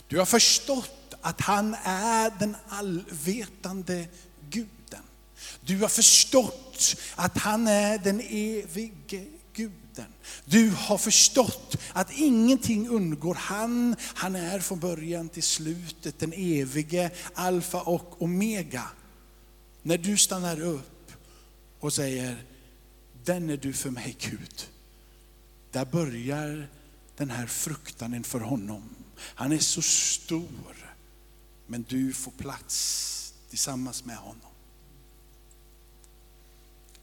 Du 0.08 0.18
har 0.18 0.26
förstått 0.26 1.14
att 1.22 1.42
han 1.42 1.76
är 1.84 2.40
den 2.40 2.56
allvetande 2.68 4.08
guden. 4.50 5.04
Du 5.62 5.78
har 5.80 5.88
förstått 5.88 6.96
att 7.16 7.38
han 7.38 7.68
är 7.68 7.98
den 7.98 8.20
evige 8.20 9.26
guden. 9.54 10.14
Du 10.46 10.70
har 10.70 10.98
förstått 10.98 11.78
att 11.94 12.12
ingenting 12.12 12.90
undgår 12.90 13.36
han. 13.36 13.96
Han 14.14 14.36
är 14.36 14.60
från 14.60 14.80
början 14.80 15.30
till 15.30 15.44
slutet 15.44 16.20
den 16.20 16.34
evige 16.34 17.12
alfa 17.34 17.82
och 17.82 18.22
omega. 18.22 18.84
När 19.82 19.98
du 19.98 20.18
stannar 20.18 20.62
upp 20.62 20.99
och 21.80 21.94
säger, 21.94 22.44
den 23.24 23.50
är 23.50 23.58
du 23.58 23.74
för 23.74 23.90
mig 23.90 24.18
Gud. 24.20 24.70
Där 25.72 25.86
börjar 25.86 26.68
den 27.18 27.30
här 27.30 27.48
fruktan 27.48 28.14
inför 28.14 28.40
honom. 28.40 28.84
Han 29.18 29.52
är 29.52 29.60
så 29.60 29.82
stor, 29.82 30.76
men 31.68 31.86
du 31.90 32.14
får 32.14 32.32
plats 32.32 33.34
tillsammans 33.50 34.06
med 34.06 34.18
honom. 34.18 34.52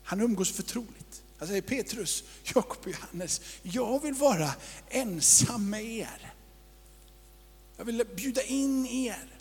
Han 0.03 0.21
umgås 0.21 0.53
förtroligt. 0.53 1.23
Han 1.39 1.49
säger 1.49 1.63
Petrus, 1.63 2.25
Jakob 2.55 2.79
och 2.85 2.91
Johannes, 2.91 3.41
jag 3.63 4.03
vill 4.03 4.15
vara 4.15 4.55
ensam 4.89 5.71
med 5.71 5.85
er. 5.85 6.33
Jag 7.77 7.85
vill 7.85 8.05
bjuda 8.17 8.43
in 8.43 8.87
er. 8.87 9.39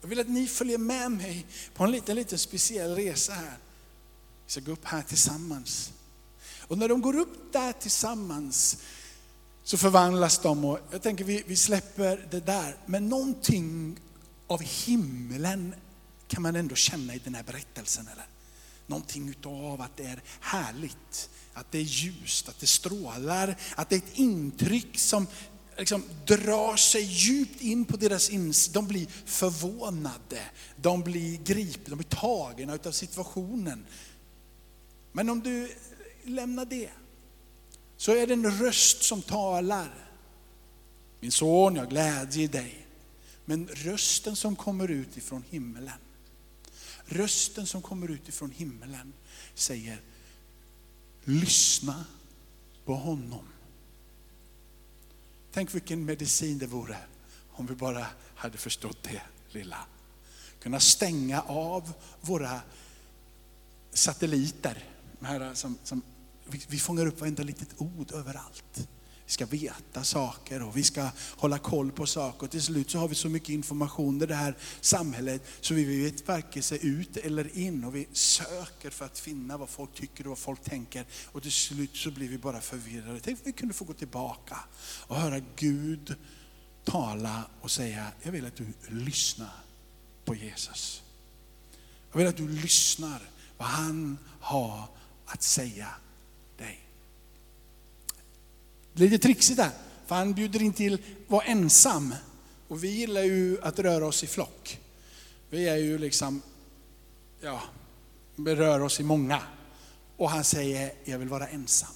Jag 0.00 0.08
vill 0.08 0.20
att 0.20 0.28
ni 0.28 0.46
följer 0.46 0.78
med 0.78 1.10
mig 1.10 1.46
på 1.74 1.84
en 1.84 1.90
liten, 1.90 2.16
liten 2.16 2.38
speciell 2.38 2.94
resa 2.94 3.32
här. 3.32 3.58
Vi 4.52 4.54
ska 4.54 4.66
gå 4.66 4.72
upp 4.72 4.84
här 4.84 5.02
tillsammans. 5.02 5.92
Och 6.60 6.78
när 6.78 6.88
de 6.88 7.00
går 7.00 7.16
upp 7.16 7.52
där 7.52 7.72
tillsammans 7.72 8.76
så 9.62 9.78
förvandlas 9.78 10.38
de 10.38 10.64
och 10.64 10.78
jag 10.90 11.02
tänker 11.02 11.24
vi, 11.24 11.42
vi 11.46 11.56
släpper 11.56 12.28
det 12.30 12.40
där. 12.40 12.76
Men 12.86 13.08
någonting 13.08 13.96
av 14.46 14.62
himlen 14.62 15.74
kan 16.28 16.42
man 16.42 16.56
ändå 16.56 16.74
känna 16.74 17.14
i 17.14 17.18
den 17.18 17.34
här 17.34 17.42
berättelsen. 17.42 18.08
Eller? 18.12 18.26
Någonting 18.86 19.28
utav 19.28 19.80
att 19.80 19.96
det 19.96 20.04
är 20.04 20.22
härligt, 20.40 21.30
att 21.54 21.72
det 21.72 21.78
är 21.78 21.82
ljust, 21.82 22.48
att 22.48 22.60
det 22.60 22.66
strålar, 22.66 23.56
att 23.74 23.88
det 23.88 23.96
är 23.96 23.98
ett 23.98 24.18
intryck 24.18 24.98
som 24.98 25.26
liksom 25.78 26.02
drar 26.26 26.76
sig 26.76 27.02
djupt 27.02 27.60
in 27.60 27.84
på 27.84 27.96
deras 27.96 28.30
insida. 28.30 28.80
De 28.80 28.88
blir 28.88 29.06
förvånade, 29.24 30.40
de 30.76 31.02
blir 31.02 31.36
gripna, 31.36 31.90
de 31.90 31.96
blir 31.96 32.08
tagna 32.08 32.74
utav 32.74 32.92
situationen. 32.92 33.86
Men 35.12 35.30
om 35.30 35.40
du 35.40 35.74
lämnar 36.24 36.64
det, 36.64 36.90
så 37.96 38.12
är 38.12 38.26
det 38.26 38.32
en 38.32 38.50
röst 38.50 39.02
som 39.02 39.22
talar. 39.22 40.08
Min 41.20 41.32
son, 41.32 41.76
jag 41.76 41.88
glädjer 41.88 42.44
i 42.44 42.46
dig. 42.46 42.86
Men 43.44 43.68
rösten 43.68 44.36
som 44.36 44.56
kommer 44.56 44.88
ut 44.88 45.16
ifrån 45.16 45.44
himmelen, 45.50 45.98
rösten 47.04 47.66
som 47.66 47.82
kommer 47.82 48.10
ut 48.10 48.28
ifrån 48.28 48.50
himmelen 48.50 49.12
säger, 49.54 50.00
lyssna 51.24 52.04
på 52.84 52.94
honom. 52.94 53.48
Tänk 55.52 55.74
vilken 55.74 56.04
medicin 56.04 56.58
det 56.58 56.66
vore 56.66 56.96
om 57.50 57.66
vi 57.66 57.74
bara 57.74 58.06
hade 58.34 58.58
förstått 58.58 59.02
det 59.02 59.22
lilla. 59.50 59.86
Kunna 60.60 60.80
stänga 60.80 61.42
av 61.42 61.92
våra 62.20 62.60
satelliter, 63.92 64.84
som, 65.54 65.78
som 65.84 66.02
vi 66.68 66.78
fångar 66.78 67.06
upp 67.06 67.20
varenda 67.20 67.42
litet 67.42 67.68
ord 67.76 68.12
överallt. 68.12 68.88
Vi 69.26 69.32
ska 69.32 69.46
veta 69.46 70.04
saker 70.04 70.62
och 70.62 70.76
vi 70.76 70.82
ska 70.82 71.08
hålla 71.36 71.58
koll 71.58 71.92
på 71.92 72.06
saker. 72.06 72.44
Och 72.44 72.50
till 72.50 72.62
slut 72.62 72.90
så 72.90 72.98
har 72.98 73.08
vi 73.08 73.14
så 73.14 73.28
mycket 73.28 73.48
information 73.48 74.22
i 74.22 74.26
det 74.26 74.34
här 74.34 74.56
samhället 74.80 75.42
så 75.60 75.74
vi 75.74 76.02
vet 76.02 76.28
varken 76.28 76.62
sig 76.62 76.86
ut 76.86 77.16
eller 77.16 77.58
in. 77.58 77.84
Och 77.84 77.96
vi 77.96 78.08
söker 78.12 78.90
för 78.90 79.04
att 79.04 79.18
finna 79.18 79.56
vad 79.56 79.68
folk 79.68 79.94
tycker 79.94 80.24
och 80.24 80.28
vad 80.28 80.38
folk 80.38 80.62
tänker. 80.62 81.06
Och 81.26 81.42
till 81.42 81.52
slut 81.52 81.96
så 81.96 82.10
blir 82.10 82.28
vi 82.28 82.38
bara 82.38 82.60
förvirrade. 82.60 83.20
Tänk 83.20 83.38
om 83.38 83.42
vi 83.44 83.52
kunde 83.52 83.74
få 83.74 83.84
gå 83.84 83.92
tillbaka 83.92 84.58
och 85.06 85.16
höra 85.16 85.40
Gud 85.56 86.16
tala 86.84 87.44
och 87.60 87.70
säga, 87.70 88.06
jag 88.22 88.32
vill 88.32 88.46
att 88.46 88.56
du 88.56 88.66
lyssnar 88.88 89.52
på 90.24 90.34
Jesus. 90.34 91.02
Jag 92.12 92.18
vill 92.18 92.26
att 92.26 92.36
du 92.36 92.48
lyssnar 92.48 93.22
vad 93.56 93.68
han 93.68 94.18
har 94.40 94.88
att 95.26 95.42
säga 95.42 95.88
dig. 96.58 96.80
Lite 98.92 99.18
trixigt 99.18 99.56
där, 99.56 99.70
för 100.06 100.14
han 100.14 100.34
bjuder 100.34 100.62
in 100.62 100.72
till 100.72 100.94
att 100.94 101.00
vara 101.30 101.44
ensam. 101.44 102.14
Och 102.68 102.84
vi 102.84 102.88
gillar 102.88 103.22
ju 103.22 103.62
att 103.62 103.78
röra 103.78 104.06
oss 104.06 104.24
i 104.24 104.26
flock. 104.26 104.80
Vi 105.50 105.68
är 105.68 105.76
ju 105.76 105.98
liksom, 105.98 106.42
ja, 107.40 107.62
vi 108.36 108.54
rör 108.54 108.80
oss 108.80 109.00
i 109.00 109.02
många. 109.02 109.42
Och 110.16 110.30
han 110.30 110.44
säger, 110.44 110.92
jag 111.04 111.18
vill 111.18 111.28
vara 111.28 111.48
ensam. 111.48 111.94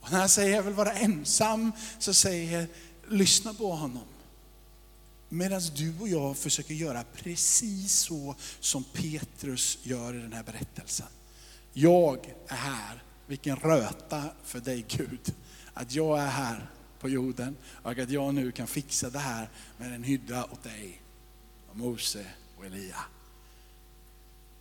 Och 0.00 0.12
när 0.12 0.18
han 0.18 0.28
säger, 0.28 0.56
jag 0.56 0.62
vill 0.62 0.74
vara 0.74 0.92
ensam, 0.92 1.72
så 1.98 2.14
säger, 2.14 2.66
lyssna 3.08 3.54
på 3.54 3.72
honom. 3.72 4.04
Medan 5.28 5.60
du 5.76 5.94
och 6.00 6.08
jag 6.08 6.36
försöker 6.36 6.74
göra 6.74 7.04
precis 7.14 7.92
så 7.92 8.34
som 8.60 8.84
Petrus 8.84 9.78
gör 9.82 10.14
i 10.14 10.18
den 10.18 10.32
här 10.32 10.42
berättelsen. 10.42 11.06
Jag 11.76 12.34
är 12.48 12.56
här, 12.56 13.02
vilken 13.26 13.56
röta 13.56 14.24
för 14.44 14.60
dig 14.60 14.84
Gud 14.88 15.34
att 15.74 15.94
jag 15.94 16.20
är 16.20 16.26
här 16.26 16.66
på 17.00 17.08
jorden 17.08 17.56
och 17.82 17.98
att 17.98 18.10
jag 18.10 18.34
nu 18.34 18.52
kan 18.52 18.66
fixa 18.66 19.10
det 19.10 19.18
här 19.18 19.48
med 19.76 19.94
en 19.94 20.02
hydda 20.02 20.44
åt 20.44 20.62
dig, 20.62 21.02
och 21.70 21.76
Mose 21.76 22.26
och 22.56 22.66
Elia. 22.66 22.96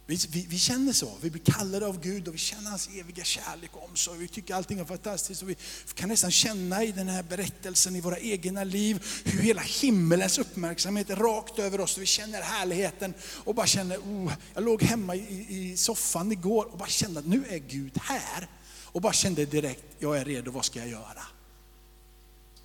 Vi, 0.05 0.19
vi, 0.29 0.45
vi, 0.49 0.59
känner 0.59 0.93
så, 0.93 1.17
vi 1.21 1.29
blir 1.29 1.41
kallade 1.43 1.87
av 1.87 2.01
Gud 2.01 2.27
och 2.27 2.33
vi 2.33 2.37
känner 2.37 2.69
hans 2.69 2.89
eviga 2.95 3.23
kärlek 3.23 3.69
och 3.73 3.89
omsorg. 3.89 4.19
Vi 4.19 4.27
tycker 4.27 4.55
allting 4.55 4.79
är 4.79 4.85
fantastiskt 4.85 5.41
och 5.41 5.49
vi 5.49 5.57
kan 5.93 6.09
nästan 6.09 6.31
känna 6.31 6.83
i 6.83 6.91
den 6.91 7.07
här 7.07 7.23
berättelsen 7.23 7.95
i 7.95 8.01
våra 8.01 8.19
egna 8.19 8.63
liv 8.63 9.05
hur 9.25 9.39
hela 9.39 9.61
himmelens 9.61 10.37
uppmärksamhet 10.37 11.09
är 11.09 11.15
rakt 11.15 11.59
över 11.59 11.81
oss. 11.81 11.97
Vi 11.97 12.05
känner 12.05 12.41
härligheten 12.41 13.13
och 13.21 13.55
bara 13.55 13.67
känner, 13.67 13.97
oh, 13.97 14.33
jag 14.53 14.63
låg 14.63 14.83
hemma 14.83 15.15
i, 15.15 15.47
i 15.49 15.77
soffan 15.77 16.31
igår 16.31 16.65
och 16.65 16.77
bara 16.77 16.89
kände 16.89 17.19
att 17.19 17.25
nu 17.25 17.45
är 17.49 17.57
Gud 17.57 17.97
här. 18.01 18.47
Och 18.83 19.01
bara 19.01 19.13
kände 19.13 19.45
direkt, 19.45 19.83
jag 19.99 20.17
är 20.17 20.25
redo, 20.25 20.51
vad 20.51 20.65
ska 20.65 20.79
jag 20.79 20.89
göra? 20.89 21.23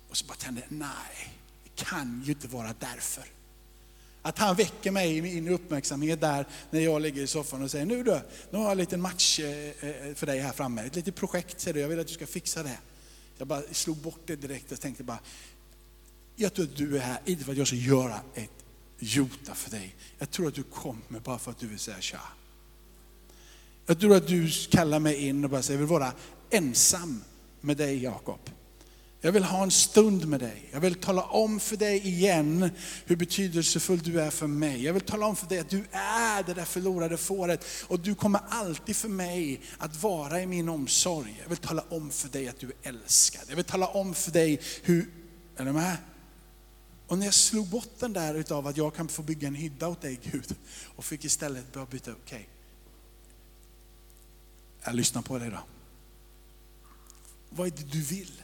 Och 0.09 0.17
så 0.17 0.25
bara 0.25 0.37
tände, 0.37 0.61
nej, 0.69 1.33
det 1.63 1.83
kan 1.83 2.23
ju 2.25 2.31
inte 2.31 2.47
vara 2.47 2.73
därför. 2.79 3.38
Att 4.21 4.37
han 4.37 4.55
väcker 4.55 4.91
mig 4.91 5.17
i 5.17 5.21
min 5.21 5.47
uppmärksamhet 5.47 6.21
där 6.21 6.45
när 6.69 6.79
jag 6.79 7.01
ligger 7.01 7.21
i 7.21 7.27
soffan 7.27 7.63
och 7.63 7.71
säger, 7.71 7.85
nu 7.85 8.03
du, 8.03 8.21
nu 8.51 8.57
har 8.57 8.63
jag 8.63 8.71
en 8.71 8.77
liten 8.77 9.01
match 9.01 9.39
eh, 9.39 9.89
eh, 9.89 10.15
för 10.15 10.25
dig 10.25 10.39
här 10.39 10.51
framme. 10.51 10.85
Ett 10.85 10.95
litet 10.95 11.15
projekt 11.15 11.61
säger 11.61 11.73
du, 11.73 11.79
jag 11.79 11.87
vill 11.87 11.99
att 11.99 12.07
du 12.07 12.13
ska 12.13 12.27
fixa 12.27 12.63
det. 12.63 12.77
Jag 13.37 13.47
bara 13.47 13.61
slog 13.71 13.97
bort 13.97 14.19
det 14.25 14.35
direkt 14.35 14.71
och 14.71 14.81
tänkte 14.81 15.03
bara, 15.03 15.19
jag 16.35 16.53
tror 16.53 16.65
att 16.65 16.77
du 16.77 16.97
är 16.97 17.01
här, 17.01 17.19
inte 17.25 17.43
för 17.43 17.51
att 17.51 17.57
jag 17.57 17.67
ska 17.67 17.75
göra 17.75 18.21
ett 18.33 18.65
jota 18.99 19.55
för 19.55 19.71
dig. 19.71 19.95
Jag 20.19 20.31
tror 20.31 20.47
att 20.47 20.55
du 20.55 20.63
kommer 20.63 21.19
bara 21.23 21.39
för 21.39 21.51
att 21.51 21.59
du 21.59 21.67
vill 21.67 21.79
säga 21.79 21.97
tja. 22.01 22.21
Jag 23.85 23.99
tror 23.99 24.15
att 24.15 24.27
du 24.27 24.49
kallar 24.69 24.99
mig 24.99 25.27
in 25.27 25.43
och 25.43 25.49
bara 25.49 25.61
säger, 25.61 25.79
jag 25.79 25.87
vill 25.87 25.91
vara 25.99 26.13
ensam 26.49 27.23
med 27.61 27.77
dig 27.77 28.03
Jakob. 28.03 28.49
Jag 29.21 29.31
vill 29.31 29.43
ha 29.43 29.63
en 29.63 29.71
stund 29.71 30.27
med 30.27 30.39
dig. 30.39 30.69
Jag 30.71 30.79
vill 30.79 30.95
tala 30.95 31.23
om 31.23 31.59
för 31.59 31.77
dig 31.77 32.07
igen 32.07 32.71
hur 33.05 33.15
betydelsefull 33.15 33.99
du 33.99 34.21
är 34.21 34.29
för 34.29 34.47
mig. 34.47 34.83
Jag 34.83 34.93
vill 34.93 35.01
tala 35.01 35.25
om 35.25 35.35
för 35.35 35.47
dig 35.47 35.59
att 35.59 35.69
du 35.69 35.83
är 35.91 36.43
det 36.43 36.53
där 36.53 36.65
förlorade 36.65 37.17
fåret 37.17 37.65
och 37.87 37.99
du 37.99 38.15
kommer 38.15 38.41
alltid 38.49 38.95
för 38.95 39.09
mig 39.09 39.61
att 39.77 40.03
vara 40.03 40.41
i 40.41 40.45
min 40.45 40.69
omsorg. 40.69 41.39
Jag 41.41 41.49
vill 41.49 41.57
tala 41.57 41.83
om 41.89 42.09
för 42.09 42.29
dig 42.29 42.47
att 42.47 42.59
du 42.59 42.67
är 42.67 42.89
älskad. 42.89 43.41
Jag 43.47 43.55
vill 43.55 43.65
tala 43.65 43.87
om 43.87 44.13
för 44.13 44.31
dig 44.31 44.61
hur, 44.83 45.09
är 45.57 45.65
du 45.65 45.71
med? 45.71 45.97
Och 47.07 47.17
när 47.17 47.25
jag 47.25 47.33
slog 47.33 47.67
bort 47.67 47.99
den 47.99 48.13
där 48.13 48.35
utav 48.35 48.67
att 48.67 48.77
jag 48.77 48.95
kan 48.95 49.07
få 49.07 49.21
bygga 49.21 49.47
en 49.47 49.55
hydda 49.55 49.87
åt 49.87 50.01
dig 50.01 50.19
Gud 50.23 50.55
och 50.95 51.05
fick 51.05 51.25
istället 51.25 51.73
börja 51.73 51.85
byta, 51.85 52.11
okej, 52.11 52.21
okay, 52.23 52.45
jag 54.83 54.95
lyssnar 54.95 55.21
på 55.21 55.39
dig 55.39 55.49
då. 55.49 55.59
Vad 57.49 57.67
är 57.67 57.71
det 57.71 57.91
du 57.91 58.01
vill? 58.01 58.43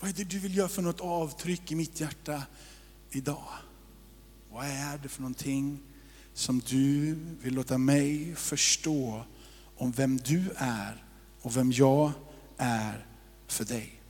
Vad 0.00 0.10
är 0.10 0.14
det 0.14 0.24
du 0.24 0.38
vill 0.38 0.56
göra 0.56 0.68
för 0.68 0.82
något 0.82 1.00
avtryck 1.00 1.72
i 1.72 1.74
mitt 1.74 2.00
hjärta 2.00 2.42
idag? 3.10 3.48
Vad 4.50 4.66
är 4.66 4.98
det 4.98 5.08
för 5.08 5.22
någonting 5.22 5.80
som 6.34 6.60
du 6.60 7.14
vill 7.40 7.54
låta 7.54 7.78
mig 7.78 8.34
förstå 8.34 9.24
om 9.76 9.92
vem 9.92 10.16
du 10.16 10.50
är 10.56 11.04
och 11.40 11.56
vem 11.56 11.72
jag 11.72 12.12
är 12.56 13.06
för 13.46 13.64
dig. 13.64 14.00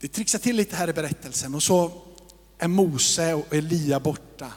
Det 0.00 0.08
trixar 0.08 0.38
till 0.38 0.56
lite 0.56 0.76
här 0.76 0.88
i 0.88 0.92
berättelsen 0.92 1.54
och 1.54 1.62
så 1.62 2.02
är 2.58 2.68
Mose 2.68 3.34
och 3.34 3.54
Elia 3.54 4.00
borta. 4.00 4.52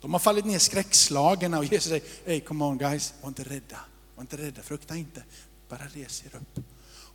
De 0.00 0.12
har 0.12 0.20
fallit 0.20 0.44
ner 0.44 0.58
skräckslagna 0.58 1.58
och 1.58 1.64
Jesus 1.64 1.84
säger, 1.84 2.02
hey 2.24 2.40
come 2.40 2.64
on 2.64 2.78
guys, 2.78 3.14
var 3.20 3.28
inte 3.28 3.42
rädda, 3.42 3.80
var 4.14 4.22
inte 4.22 4.36
rädda, 4.36 4.62
frukta 4.62 4.96
inte, 4.96 5.24
bara 5.68 5.82
res 5.94 6.24
er 6.26 6.36
upp. 6.36 6.64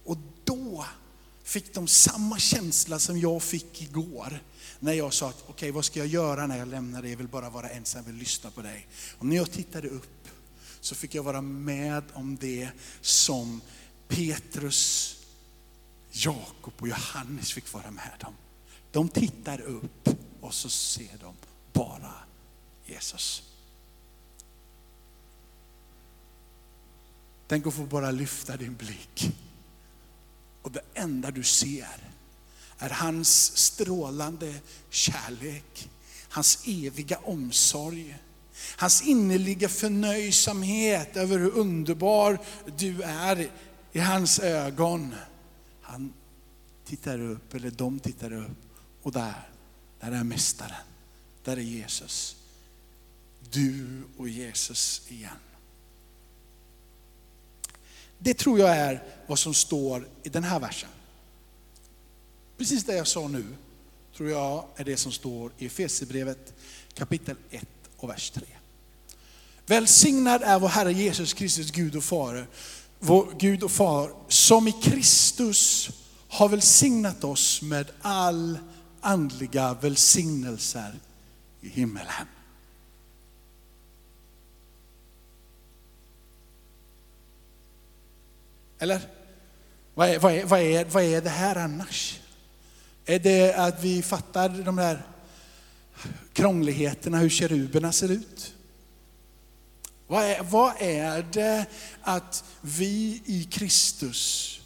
Och 0.06 0.18
då 0.44 0.86
fick 1.44 1.74
de 1.74 1.88
samma 1.88 2.40
känsla 2.40 3.00
som 3.00 3.20
jag 3.20 3.44
fick 3.44 3.82
igår. 3.82 4.44
När 4.80 4.94
jag 4.94 5.14
sa 5.14 5.30
att, 5.30 5.42
okej 5.42 5.54
okay, 5.54 5.72
vad 5.72 5.86
ska 5.86 6.00
jag 6.00 6.08
göra 6.08 6.48
när 6.48 6.58
jag 6.58 6.68
lämnar 6.68 7.02
dig? 7.02 7.12
Jag 7.12 7.18
vill 7.18 7.28
bara 7.28 7.50
vara 7.50 7.70
ensam, 7.70 8.04
jag 8.06 8.12
vill 8.12 8.20
lyssna 8.20 8.52
på 8.52 8.62
dig. 8.62 8.88
Och 9.18 9.26
när 9.26 9.36
jag 9.36 9.52
tittade 9.52 9.88
upp 9.88 10.28
så 10.80 10.96
fick 10.96 11.16
jag 11.16 11.24
vara 11.24 11.42
med 11.42 12.04
om 12.14 12.38
det 12.42 12.70
som 13.02 13.62
Petrus, 14.08 15.16
Jakob 16.12 16.74
och 16.80 16.88
Johannes 16.88 17.54
fick 17.54 17.74
vara 17.74 17.92
med 17.92 18.24
om. 18.28 18.34
De 18.92 19.10
tittar 19.10 19.62
upp 19.62 20.10
och 20.42 20.54
så 20.54 20.70
ser 20.70 21.18
de 21.22 21.34
bara 21.74 22.14
Jesus. 22.86 23.44
Tänk 27.48 27.68
att 27.68 27.74
få 27.74 27.86
bara 27.86 28.12
lyfta 28.12 28.58
din 28.58 28.76
blick. 28.76 29.32
Och 30.62 30.72
det 30.72 30.82
enda 30.94 31.32
du 31.32 31.44
ser 31.44 32.12
är 32.78 32.90
hans 32.90 33.58
strålande 33.58 34.54
kärlek, 34.90 35.90
hans 36.30 36.64
eviga 36.68 37.18
omsorg, 37.18 38.18
hans 38.78 39.02
innerliga 39.02 39.70
förnöjsamhet 39.70 41.18
över 41.18 41.40
hur 41.40 41.52
underbar 41.52 42.40
du 42.78 43.02
är 43.02 43.52
i 43.92 44.00
hans 44.00 44.40
ögon. 44.40 45.16
Han 45.82 46.14
tittar 46.86 47.22
upp, 47.22 47.54
eller 47.54 47.72
de 47.72 48.00
tittar 48.00 48.34
upp, 48.34 48.58
och 49.02 49.12
där, 49.12 49.50
där 50.00 50.12
är 50.12 50.24
Mästaren, 50.24 50.86
där 51.44 51.58
är 51.58 51.62
Jesus. 51.62 52.36
Du 53.52 54.04
och 54.18 54.30
Jesus 54.30 55.02
igen. 55.08 55.32
Det 58.24 58.34
tror 58.34 58.60
jag 58.60 58.70
är 58.70 59.04
vad 59.28 59.40
som 59.40 59.54
står 59.54 60.08
i 60.24 60.30
den 60.30 60.44
här 60.44 60.60
versen. 60.60 60.90
Precis 62.58 62.84
det 62.84 62.96
jag 62.96 63.08
sa 63.08 63.28
nu 63.28 63.46
tror 64.18 64.30
jag 64.30 64.66
är 64.76 64.84
det 64.84 64.98
som 64.98 65.12
står 65.12 65.52
i 65.58 65.66
Efesierbrevet 65.66 66.54
kapitel 66.94 67.36
1 67.50 67.68
och 67.98 68.10
vers 68.10 68.32
3. 68.32 68.44
Välsignad 69.66 70.42
är 70.44 70.60
vår 70.60 70.68
Herre 70.68 70.94
Jesus 70.94 71.34
Kristus 71.34 71.72
Gud 71.72 71.96
och 71.96 72.04
Far, 72.04 72.48
vår 73.00 73.34
Gud 73.38 73.64
och 73.64 73.72
Far, 73.72 74.14
som 74.28 74.68
i 74.68 74.72
Kristus 74.72 75.90
har 76.28 76.50
välsignat 76.50 77.24
oss 77.24 77.62
med 77.62 77.92
all 78.02 78.58
andliga 79.02 79.74
välsignelser 79.74 81.00
i 81.62 81.70
himmelen. 81.70 82.28
Eller? 88.82 89.02
Vad 89.94 90.10
är, 90.10 90.20
vad, 90.20 90.34
är, 90.34 90.46
vad, 90.46 90.60
är, 90.60 90.86
vad 90.86 91.04
är 91.04 91.22
det 91.22 91.30
här 91.30 91.56
annars? 91.56 92.20
Är 93.06 93.20
det 93.20 93.54
att 93.54 93.84
vi 93.84 94.02
fattar 94.02 94.50
de 94.50 94.76
där 94.76 95.06
krångligheterna, 96.34 97.18
hur 97.18 97.30
keruberna 97.30 97.92
ser 97.92 98.12
ut? 98.12 98.56
Vad 100.08 100.24
är, 100.24 100.44
vad 100.44 100.74
är 100.80 101.28
det 101.34 101.66
att 102.02 102.44
vi 102.62 103.22
i 103.26 103.44
Kristus 103.44 104.60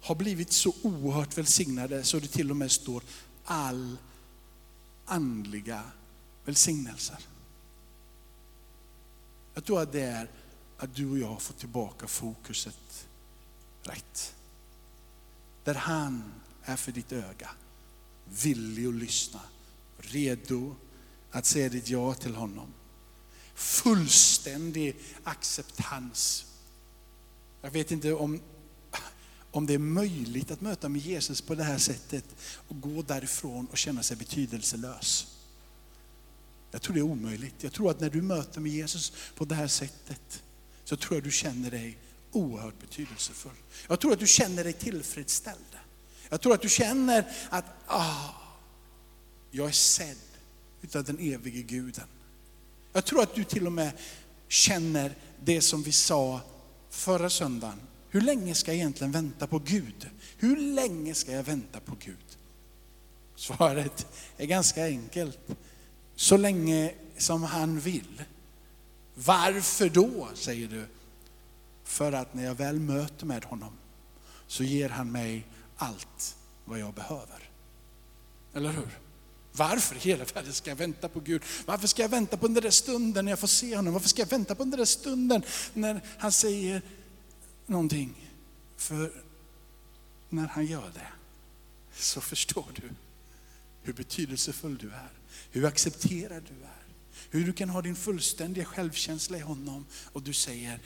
har 0.00 0.14
blivit 0.14 0.52
så 0.52 0.74
oerhört 0.82 1.38
välsignade 1.38 2.04
så 2.04 2.18
det 2.18 2.28
till 2.28 2.50
och 2.50 2.56
med 2.56 2.70
står 2.70 3.02
all 3.44 3.96
andliga 5.06 5.82
välsignelser? 6.44 7.18
Jag 9.54 9.64
tror 9.64 9.82
att 9.82 9.92
det 9.92 10.02
är 10.02 10.30
att 10.78 10.94
du 10.94 11.10
och 11.10 11.18
jag 11.18 11.28
har 11.28 11.40
fått 11.40 11.58
tillbaka 11.58 12.06
fokuset 12.06 13.07
rätt. 13.82 14.34
Där 15.64 15.74
han 15.74 16.32
är 16.62 16.76
för 16.76 16.92
ditt 16.92 17.12
öga, 17.12 17.50
villig 18.24 18.86
att 18.86 18.94
lyssna, 18.94 19.40
redo 19.98 20.76
att 21.30 21.46
säga 21.46 21.68
ditt 21.68 21.88
ja 21.88 22.14
till 22.14 22.34
honom. 22.34 22.74
Fullständig 23.54 24.96
acceptans. 25.24 26.46
Jag 27.62 27.70
vet 27.70 27.90
inte 27.90 28.12
om, 28.12 28.40
om 29.50 29.66
det 29.66 29.74
är 29.74 29.78
möjligt 29.78 30.50
att 30.50 30.60
möta 30.60 30.88
med 30.88 31.00
Jesus 31.00 31.40
på 31.40 31.54
det 31.54 31.64
här 31.64 31.78
sättet 31.78 32.24
och 32.68 32.80
gå 32.80 33.02
därifrån 33.02 33.66
och 33.66 33.78
känna 33.78 34.02
sig 34.02 34.16
betydelselös. 34.16 35.26
Jag 36.70 36.82
tror 36.82 36.94
det 36.94 37.00
är 37.00 37.02
omöjligt. 37.02 37.62
Jag 37.62 37.72
tror 37.72 37.90
att 37.90 38.00
när 38.00 38.10
du 38.10 38.22
möter 38.22 38.60
med 38.60 38.72
Jesus 38.72 39.12
på 39.34 39.44
det 39.44 39.54
här 39.54 39.68
sättet 39.68 40.42
så 40.84 40.96
tror 40.96 41.16
jag 41.16 41.24
du 41.24 41.30
känner 41.30 41.70
dig 41.70 41.98
oerhört 42.32 42.80
betydelsefull. 42.80 43.52
Jag 43.88 44.00
tror 44.00 44.12
att 44.12 44.18
du 44.18 44.26
känner 44.26 44.64
dig 44.64 44.72
tillfredsställd. 44.72 45.78
Jag 46.28 46.40
tror 46.40 46.54
att 46.54 46.62
du 46.62 46.68
känner 46.68 47.24
att 47.50 47.64
ah, 47.86 48.30
jag 49.50 49.68
är 49.68 49.72
sedd 49.72 50.16
utav 50.82 51.04
den 51.04 51.18
evige 51.18 51.62
guden. 51.62 52.06
Jag 52.92 53.04
tror 53.04 53.22
att 53.22 53.34
du 53.34 53.44
till 53.44 53.66
och 53.66 53.72
med 53.72 53.92
känner 54.48 55.14
det 55.44 55.60
som 55.60 55.82
vi 55.82 55.92
sa 55.92 56.40
förra 56.90 57.30
söndagen. 57.30 57.80
Hur 58.10 58.20
länge 58.20 58.54
ska 58.54 58.70
jag 58.70 58.76
egentligen 58.76 59.12
vänta 59.12 59.46
på 59.46 59.58
Gud? 59.58 60.10
Hur 60.36 60.56
länge 60.56 61.14
ska 61.14 61.32
jag 61.32 61.42
vänta 61.42 61.80
på 61.80 61.96
Gud? 62.04 62.38
Svaret 63.36 64.06
är 64.36 64.46
ganska 64.46 64.84
enkelt. 64.84 65.38
Så 66.16 66.36
länge 66.36 66.94
som 67.16 67.42
han 67.42 67.80
vill. 67.80 68.22
Varför 69.14 69.88
då, 69.88 70.28
säger 70.34 70.68
du? 70.68 70.86
För 71.88 72.12
att 72.12 72.34
när 72.34 72.44
jag 72.44 72.54
väl 72.54 72.80
möter 72.80 73.26
med 73.26 73.44
honom 73.44 73.72
så 74.46 74.64
ger 74.64 74.88
han 74.88 75.12
mig 75.12 75.46
allt 75.76 76.36
vad 76.64 76.78
jag 76.78 76.94
behöver. 76.94 77.50
Eller 78.54 78.72
hur? 78.72 78.98
Varför 79.52 79.96
i 79.96 79.98
hela 79.98 80.24
världen 80.24 80.52
ska 80.52 80.70
jag 80.70 80.76
vänta 80.76 81.08
på 81.08 81.20
Gud? 81.20 81.42
Varför 81.66 81.86
ska 81.86 82.02
jag 82.02 82.08
vänta 82.08 82.36
på 82.36 82.46
den 82.46 82.54
där 82.54 82.70
stunden 82.70 83.24
när 83.24 83.32
jag 83.32 83.38
får 83.38 83.48
se 83.48 83.76
honom? 83.76 83.92
Varför 83.92 84.08
ska 84.08 84.22
jag 84.22 84.28
vänta 84.28 84.54
på 84.54 84.64
den 84.64 84.70
där 84.70 84.84
stunden 84.84 85.42
när 85.74 86.00
han 86.18 86.32
säger 86.32 86.82
någonting? 87.66 88.32
För 88.76 89.12
när 90.28 90.46
han 90.46 90.66
gör 90.66 90.90
det 90.94 91.08
så 91.94 92.20
förstår 92.20 92.66
du 92.74 92.90
hur 93.82 93.92
betydelsefull 93.92 94.78
du 94.78 94.90
är, 94.90 95.12
hur 95.50 95.64
accepterad 95.64 96.42
du 96.42 96.64
är. 96.64 96.78
Hur 97.30 97.46
du 97.46 97.52
kan 97.52 97.68
ha 97.68 97.82
din 97.82 97.96
fullständiga 97.96 98.64
självkänsla 98.64 99.38
i 99.38 99.40
honom 99.40 99.86
och 100.12 100.22
du 100.22 100.32
säger, 100.32 100.80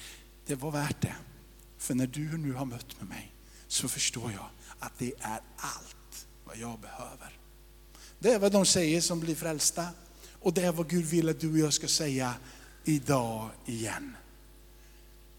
det 0.46 0.54
var 0.54 0.70
värt 0.70 1.00
det. 1.00 1.14
För 1.78 1.94
när 1.94 2.06
du 2.06 2.38
nu 2.38 2.52
har 2.52 2.64
mött 2.64 3.00
med 3.00 3.08
mig 3.08 3.32
så 3.68 3.88
förstår 3.88 4.32
jag 4.32 4.48
att 4.78 4.98
det 4.98 5.12
är 5.20 5.40
allt 5.56 6.26
vad 6.44 6.56
jag 6.56 6.80
behöver. 6.80 7.38
Det 8.18 8.32
är 8.32 8.38
vad 8.38 8.52
de 8.52 8.66
säger 8.66 9.00
som 9.00 9.20
blir 9.20 9.34
frälsta. 9.34 9.86
Och 10.40 10.52
det 10.52 10.62
är 10.62 10.72
vad 10.72 10.88
Gud 10.88 11.04
vill 11.04 11.28
att 11.28 11.40
du 11.40 11.52
och 11.52 11.58
jag 11.58 11.72
ska 11.72 11.88
säga 11.88 12.34
idag 12.84 13.50
igen. 13.66 14.16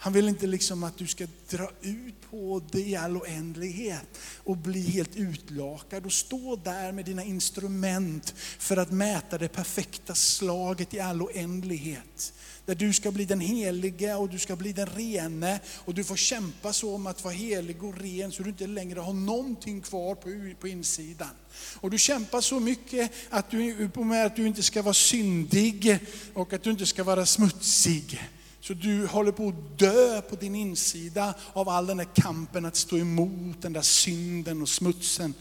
Han 0.03 0.13
vill 0.13 0.29
inte 0.29 0.47
liksom 0.47 0.83
att 0.83 0.97
du 0.97 1.07
ska 1.07 1.27
dra 1.49 1.71
ut 1.81 2.15
på 2.31 2.61
det 2.71 2.81
i 2.81 2.95
all 2.95 3.17
oändlighet 3.17 4.19
och 4.37 4.57
bli 4.57 4.81
helt 4.81 5.15
utlakad 5.15 6.05
och 6.05 6.13
stå 6.13 6.55
där 6.55 6.91
med 6.91 7.05
dina 7.05 7.23
instrument 7.23 8.33
för 8.37 8.77
att 8.77 8.91
mäta 8.91 9.37
det 9.37 9.47
perfekta 9.47 10.15
slaget 10.15 10.93
i 10.93 10.99
all 10.99 11.21
oändlighet. 11.21 12.33
Där 12.65 12.75
du 12.75 12.93
ska 12.93 13.11
bli 13.11 13.25
den 13.25 13.39
helige 13.39 14.15
och 14.15 14.29
du 14.29 14.39
ska 14.39 14.55
bli 14.55 14.73
den 14.73 14.87
rene 14.87 15.59
och 15.75 15.93
du 15.93 16.03
får 16.03 16.15
kämpa 16.15 16.73
så 16.73 16.95
om 16.95 17.07
att 17.07 17.23
vara 17.23 17.33
helig 17.33 17.83
och 17.83 17.97
ren 17.97 18.31
så 18.31 18.43
du 18.43 18.49
inte 18.49 18.67
längre 18.67 18.99
har 18.99 19.13
någonting 19.13 19.81
kvar 19.81 20.15
på, 20.15 20.53
på 20.59 20.67
insidan. 20.67 21.31
Och 21.75 21.89
du 21.89 21.97
kämpar 21.97 22.41
så 22.41 22.59
mycket 22.59 23.11
att 23.29 23.51
du, 23.51 23.89
med 23.95 24.25
att 24.25 24.35
du 24.35 24.47
inte 24.47 24.63
ska 24.63 24.81
vara 24.81 24.93
syndig 24.93 25.99
och 26.33 26.53
att 26.53 26.63
du 26.63 26.71
inte 26.71 26.85
ska 26.85 27.03
vara 27.03 27.25
smutsig. 27.25 28.21
Så 28.63 28.73
du 28.73 29.07
håller 29.07 29.31
på 29.31 29.47
att 29.47 29.79
dö 29.79 30.21
på 30.21 30.35
din 30.35 30.55
insida 30.55 31.33
av 31.53 31.69
all 31.69 31.87
den 31.87 31.97
där 31.97 32.07
kampen 32.13 32.65
att 32.65 32.75
stå 32.75 32.97
emot 32.97 33.61
den 33.61 33.73
där 33.73 33.81
synden 33.81 34.61
och 34.61 34.69
smutsen. 34.69 35.33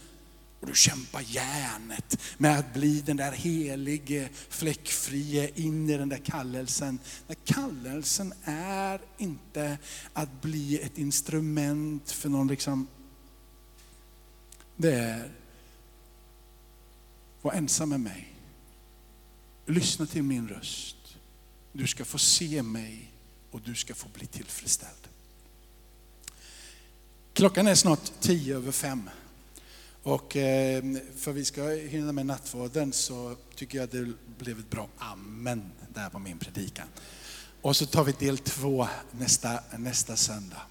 Och 0.60 0.66
du 0.66 0.74
kämpar 0.74 1.20
järnet 1.20 2.20
med 2.38 2.58
att 2.58 2.74
bli 2.74 3.00
den 3.00 3.16
där 3.16 3.32
helige, 3.32 4.28
fläckfrie 4.48 5.50
in 5.54 5.90
i 5.90 5.96
den 5.96 6.08
där 6.08 6.18
kallelsen. 6.24 6.98
Men 7.26 7.36
kallelsen 7.44 8.34
är 8.44 9.00
inte 9.18 9.78
att 10.12 10.42
bli 10.42 10.78
ett 10.78 10.98
instrument 10.98 12.10
för 12.10 12.28
någon 12.28 12.48
liksom, 12.48 12.86
det 14.76 14.94
är, 14.94 15.32
var 17.42 17.52
ensam 17.52 17.88
med 17.88 18.00
mig. 18.00 18.34
Lyssna 19.66 20.06
till 20.06 20.22
min 20.22 20.48
röst. 20.48 20.96
Du 21.72 21.86
ska 21.86 22.04
få 22.04 22.18
se 22.18 22.62
mig 22.62 23.11
och 23.52 23.60
du 23.64 23.74
ska 23.74 23.94
få 23.94 24.08
bli 24.08 24.26
tillfredsställd. 24.26 25.08
Klockan 27.32 27.66
är 27.66 27.74
snart 27.74 28.12
tio 28.20 28.56
över 28.56 28.72
fem. 28.72 29.10
Och 30.02 30.36
eh, 30.36 30.82
för 31.16 31.32
vi 31.32 31.44
ska 31.44 31.68
hinna 31.68 32.12
med 32.12 32.26
nattvarden 32.26 32.92
så 32.92 33.36
tycker 33.54 33.78
jag 33.78 33.84
att 33.84 33.90
det 33.90 34.12
blev 34.38 34.58
ett 34.58 34.70
bra 34.70 34.88
amen 34.98 35.72
där 35.94 36.10
på 36.10 36.18
min 36.18 36.38
predikan. 36.38 36.86
Och 37.62 37.76
så 37.76 37.86
tar 37.86 38.04
vi 38.04 38.12
del 38.12 38.38
två 38.38 38.88
nästa, 39.10 39.60
nästa 39.78 40.16
söndag. 40.16 40.62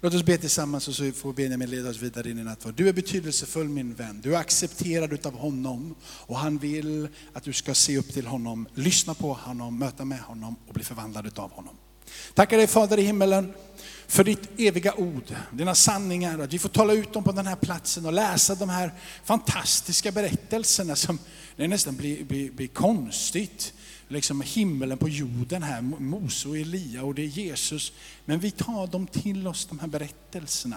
Låt 0.00 0.14
oss 0.14 0.22
be 0.22 0.38
tillsammans 0.38 0.88
och 0.88 0.94
så 0.94 1.12
får 1.12 1.32
Benjamin 1.32 1.70
leda 1.70 1.90
oss 1.90 1.96
vidare 1.96 2.30
in 2.30 2.38
i 2.38 2.44
nattvarden. 2.44 2.76
Du 2.76 2.88
är 2.88 2.92
betydelsefull 2.92 3.68
min 3.68 3.94
vän. 3.94 4.20
Du 4.20 4.34
är 4.34 4.38
accepterad 4.38 5.26
av 5.26 5.38
honom 5.38 5.94
och 6.04 6.38
han 6.38 6.58
vill 6.58 7.08
att 7.32 7.42
du 7.42 7.52
ska 7.52 7.74
se 7.74 7.98
upp 7.98 8.12
till 8.12 8.26
honom, 8.26 8.68
lyssna 8.74 9.14
på 9.14 9.32
honom, 9.32 9.78
möta 9.78 10.04
med 10.04 10.20
honom 10.20 10.56
och 10.68 10.74
bli 10.74 10.84
förvandlad 10.84 11.38
av 11.38 11.50
honom. 11.52 11.76
Tackar 12.34 12.56
dig 12.56 12.66
Fader 12.66 12.98
i 12.98 13.02
himmelen 13.02 13.54
för 14.06 14.24
ditt 14.24 14.60
eviga 14.60 14.94
ord, 14.94 15.34
dina 15.52 15.74
sanningar, 15.74 16.38
att 16.38 16.52
vi 16.52 16.58
får 16.58 16.68
tala 16.68 16.92
ut 16.92 17.12
dem 17.12 17.24
på 17.24 17.32
den 17.32 17.46
här 17.46 17.56
platsen 17.56 18.06
och 18.06 18.12
läsa 18.12 18.54
de 18.54 18.68
här 18.68 18.92
fantastiska 19.24 20.12
berättelserna 20.12 20.96
som 20.96 21.18
det 21.56 21.68
nästan 21.68 21.96
blir, 21.96 22.24
blir, 22.24 22.50
blir 22.50 22.68
konstigt. 22.68 23.72
Liksom 24.08 24.40
himmelen 24.40 24.98
på 24.98 25.08
jorden 25.08 25.62
här, 25.62 25.80
Mose 25.80 26.48
och 26.48 26.58
Elia 26.58 27.02
och 27.02 27.14
det 27.14 27.22
är 27.22 27.26
Jesus. 27.26 27.92
Men 28.24 28.38
vi 28.38 28.50
tar 28.50 28.86
dem 28.86 29.06
till 29.06 29.46
oss, 29.46 29.66
de 29.66 29.78
här 29.78 29.88
berättelserna. 29.88 30.76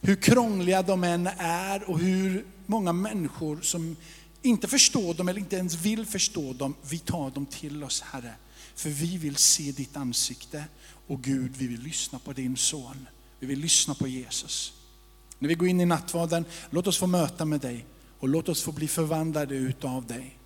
Hur 0.00 0.16
krångliga 0.16 0.82
de 0.82 1.04
än 1.04 1.26
är 1.38 1.90
och 1.90 1.98
hur 1.98 2.44
många 2.66 2.92
människor 2.92 3.60
som 3.62 3.96
inte 4.42 4.68
förstår 4.68 5.14
dem 5.14 5.28
eller 5.28 5.40
inte 5.40 5.56
ens 5.56 5.74
vill 5.74 6.06
förstå 6.06 6.52
dem, 6.52 6.74
vi 6.90 6.98
tar 6.98 7.30
dem 7.30 7.46
till 7.46 7.84
oss 7.84 8.00
Herre. 8.00 8.34
För 8.78 8.90
vi 8.90 9.16
vill 9.16 9.36
se 9.36 9.72
ditt 9.72 9.96
ansikte 9.96 10.64
och 11.06 11.22
Gud, 11.22 11.56
vi 11.56 11.66
vill 11.66 11.80
lyssna 11.80 12.18
på 12.18 12.32
din 12.32 12.56
son. 12.56 13.08
Vi 13.40 13.46
vill 13.46 13.58
lyssna 13.58 13.94
på 13.94 14.08
Jesus. 14.08 14.72
När 15.38 15.48
vi 15.48 15.54
går 15.54 15.68
in 15.68 15.80
i 15.80 15.86
nattvarden, 15.86 16.44
låt 16.70 16.86
oss 16.86 16.98
få 16.98 17.06
möta 17.06 17.44
med 17.44 17.60
dig 17.60 17.86
och 18.18 18.28
låt 18.28 18.48
oss 18.48 18.62
få 18.62 18.72
bli 18.72 18.88
förvandlade 18.88 19.54
utav 19.54 20.06
dig. 20.06 20.38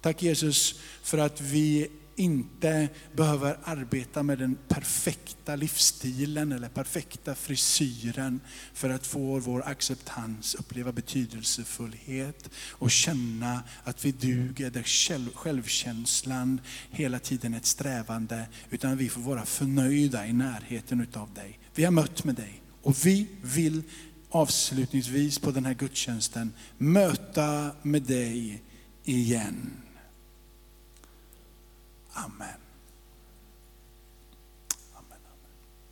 Tack 0.00 0.22
Jesus 0.22 0.80
för 1.02 1.18
att 1.18 1.40
vi 1.40 1.88
inte 2.22 2.88
behöver 3.16 3.58
arbeta 3.64 4.22
med 4.22 4.38
den 4.38 4.58
perfekta 4.68 5.56
livsstilen 5.56 6.52
eller 6.52 6.68
perfekta 6.68 7.34
frisyren 7.34 8.40
för 8.74 8.90
att 8.90 9.06
få 9.06 9.38
vår 9.38 9.66
acceptans, 9.66 10.54
uppleva 10.54 10.92
betydelsefullhet 10.92 12.50
och 12.70 12.90
känna 12.90 13.62
att 13.84 14.04
vi 14.04 14.12
duger, 14.12 14.70
där 14.70 15.34
självkänslan 15.34 16.60
hela 16.90 17.18
tiden 17.18 17.54
är 17.54 17.58
ett 17.58 17.66
strävande, 17.66 18.46
utan 18.70 18.96
vi 18.96 19.08
får 19.08 19.20
vara 19.20 19.44
förnöjda 19.44 20.26
i 20.26 20.32
närheten 20.32 21.00
utav 21.00 21.34
dig. 21.34 21.58
Vi 21.74 21.84
har 21.84 21.92
mött 21.92 22.24
med 22.24 22.34
dig 22.34 22.62
och 22.82 23.06
vi 23.06 23.28
vill 23.42 23.82
avslutningsvis 24.30 25.38
på 25.38 25.50
den 25.50 25.64
här 25.64 25.74
gudstjänsten 25.74 26.52
möta 26.78 27.70
med 27.82 28.02
dig 28.02 28.62
igen. 29.04 29.81
Amen. 32.16 32.61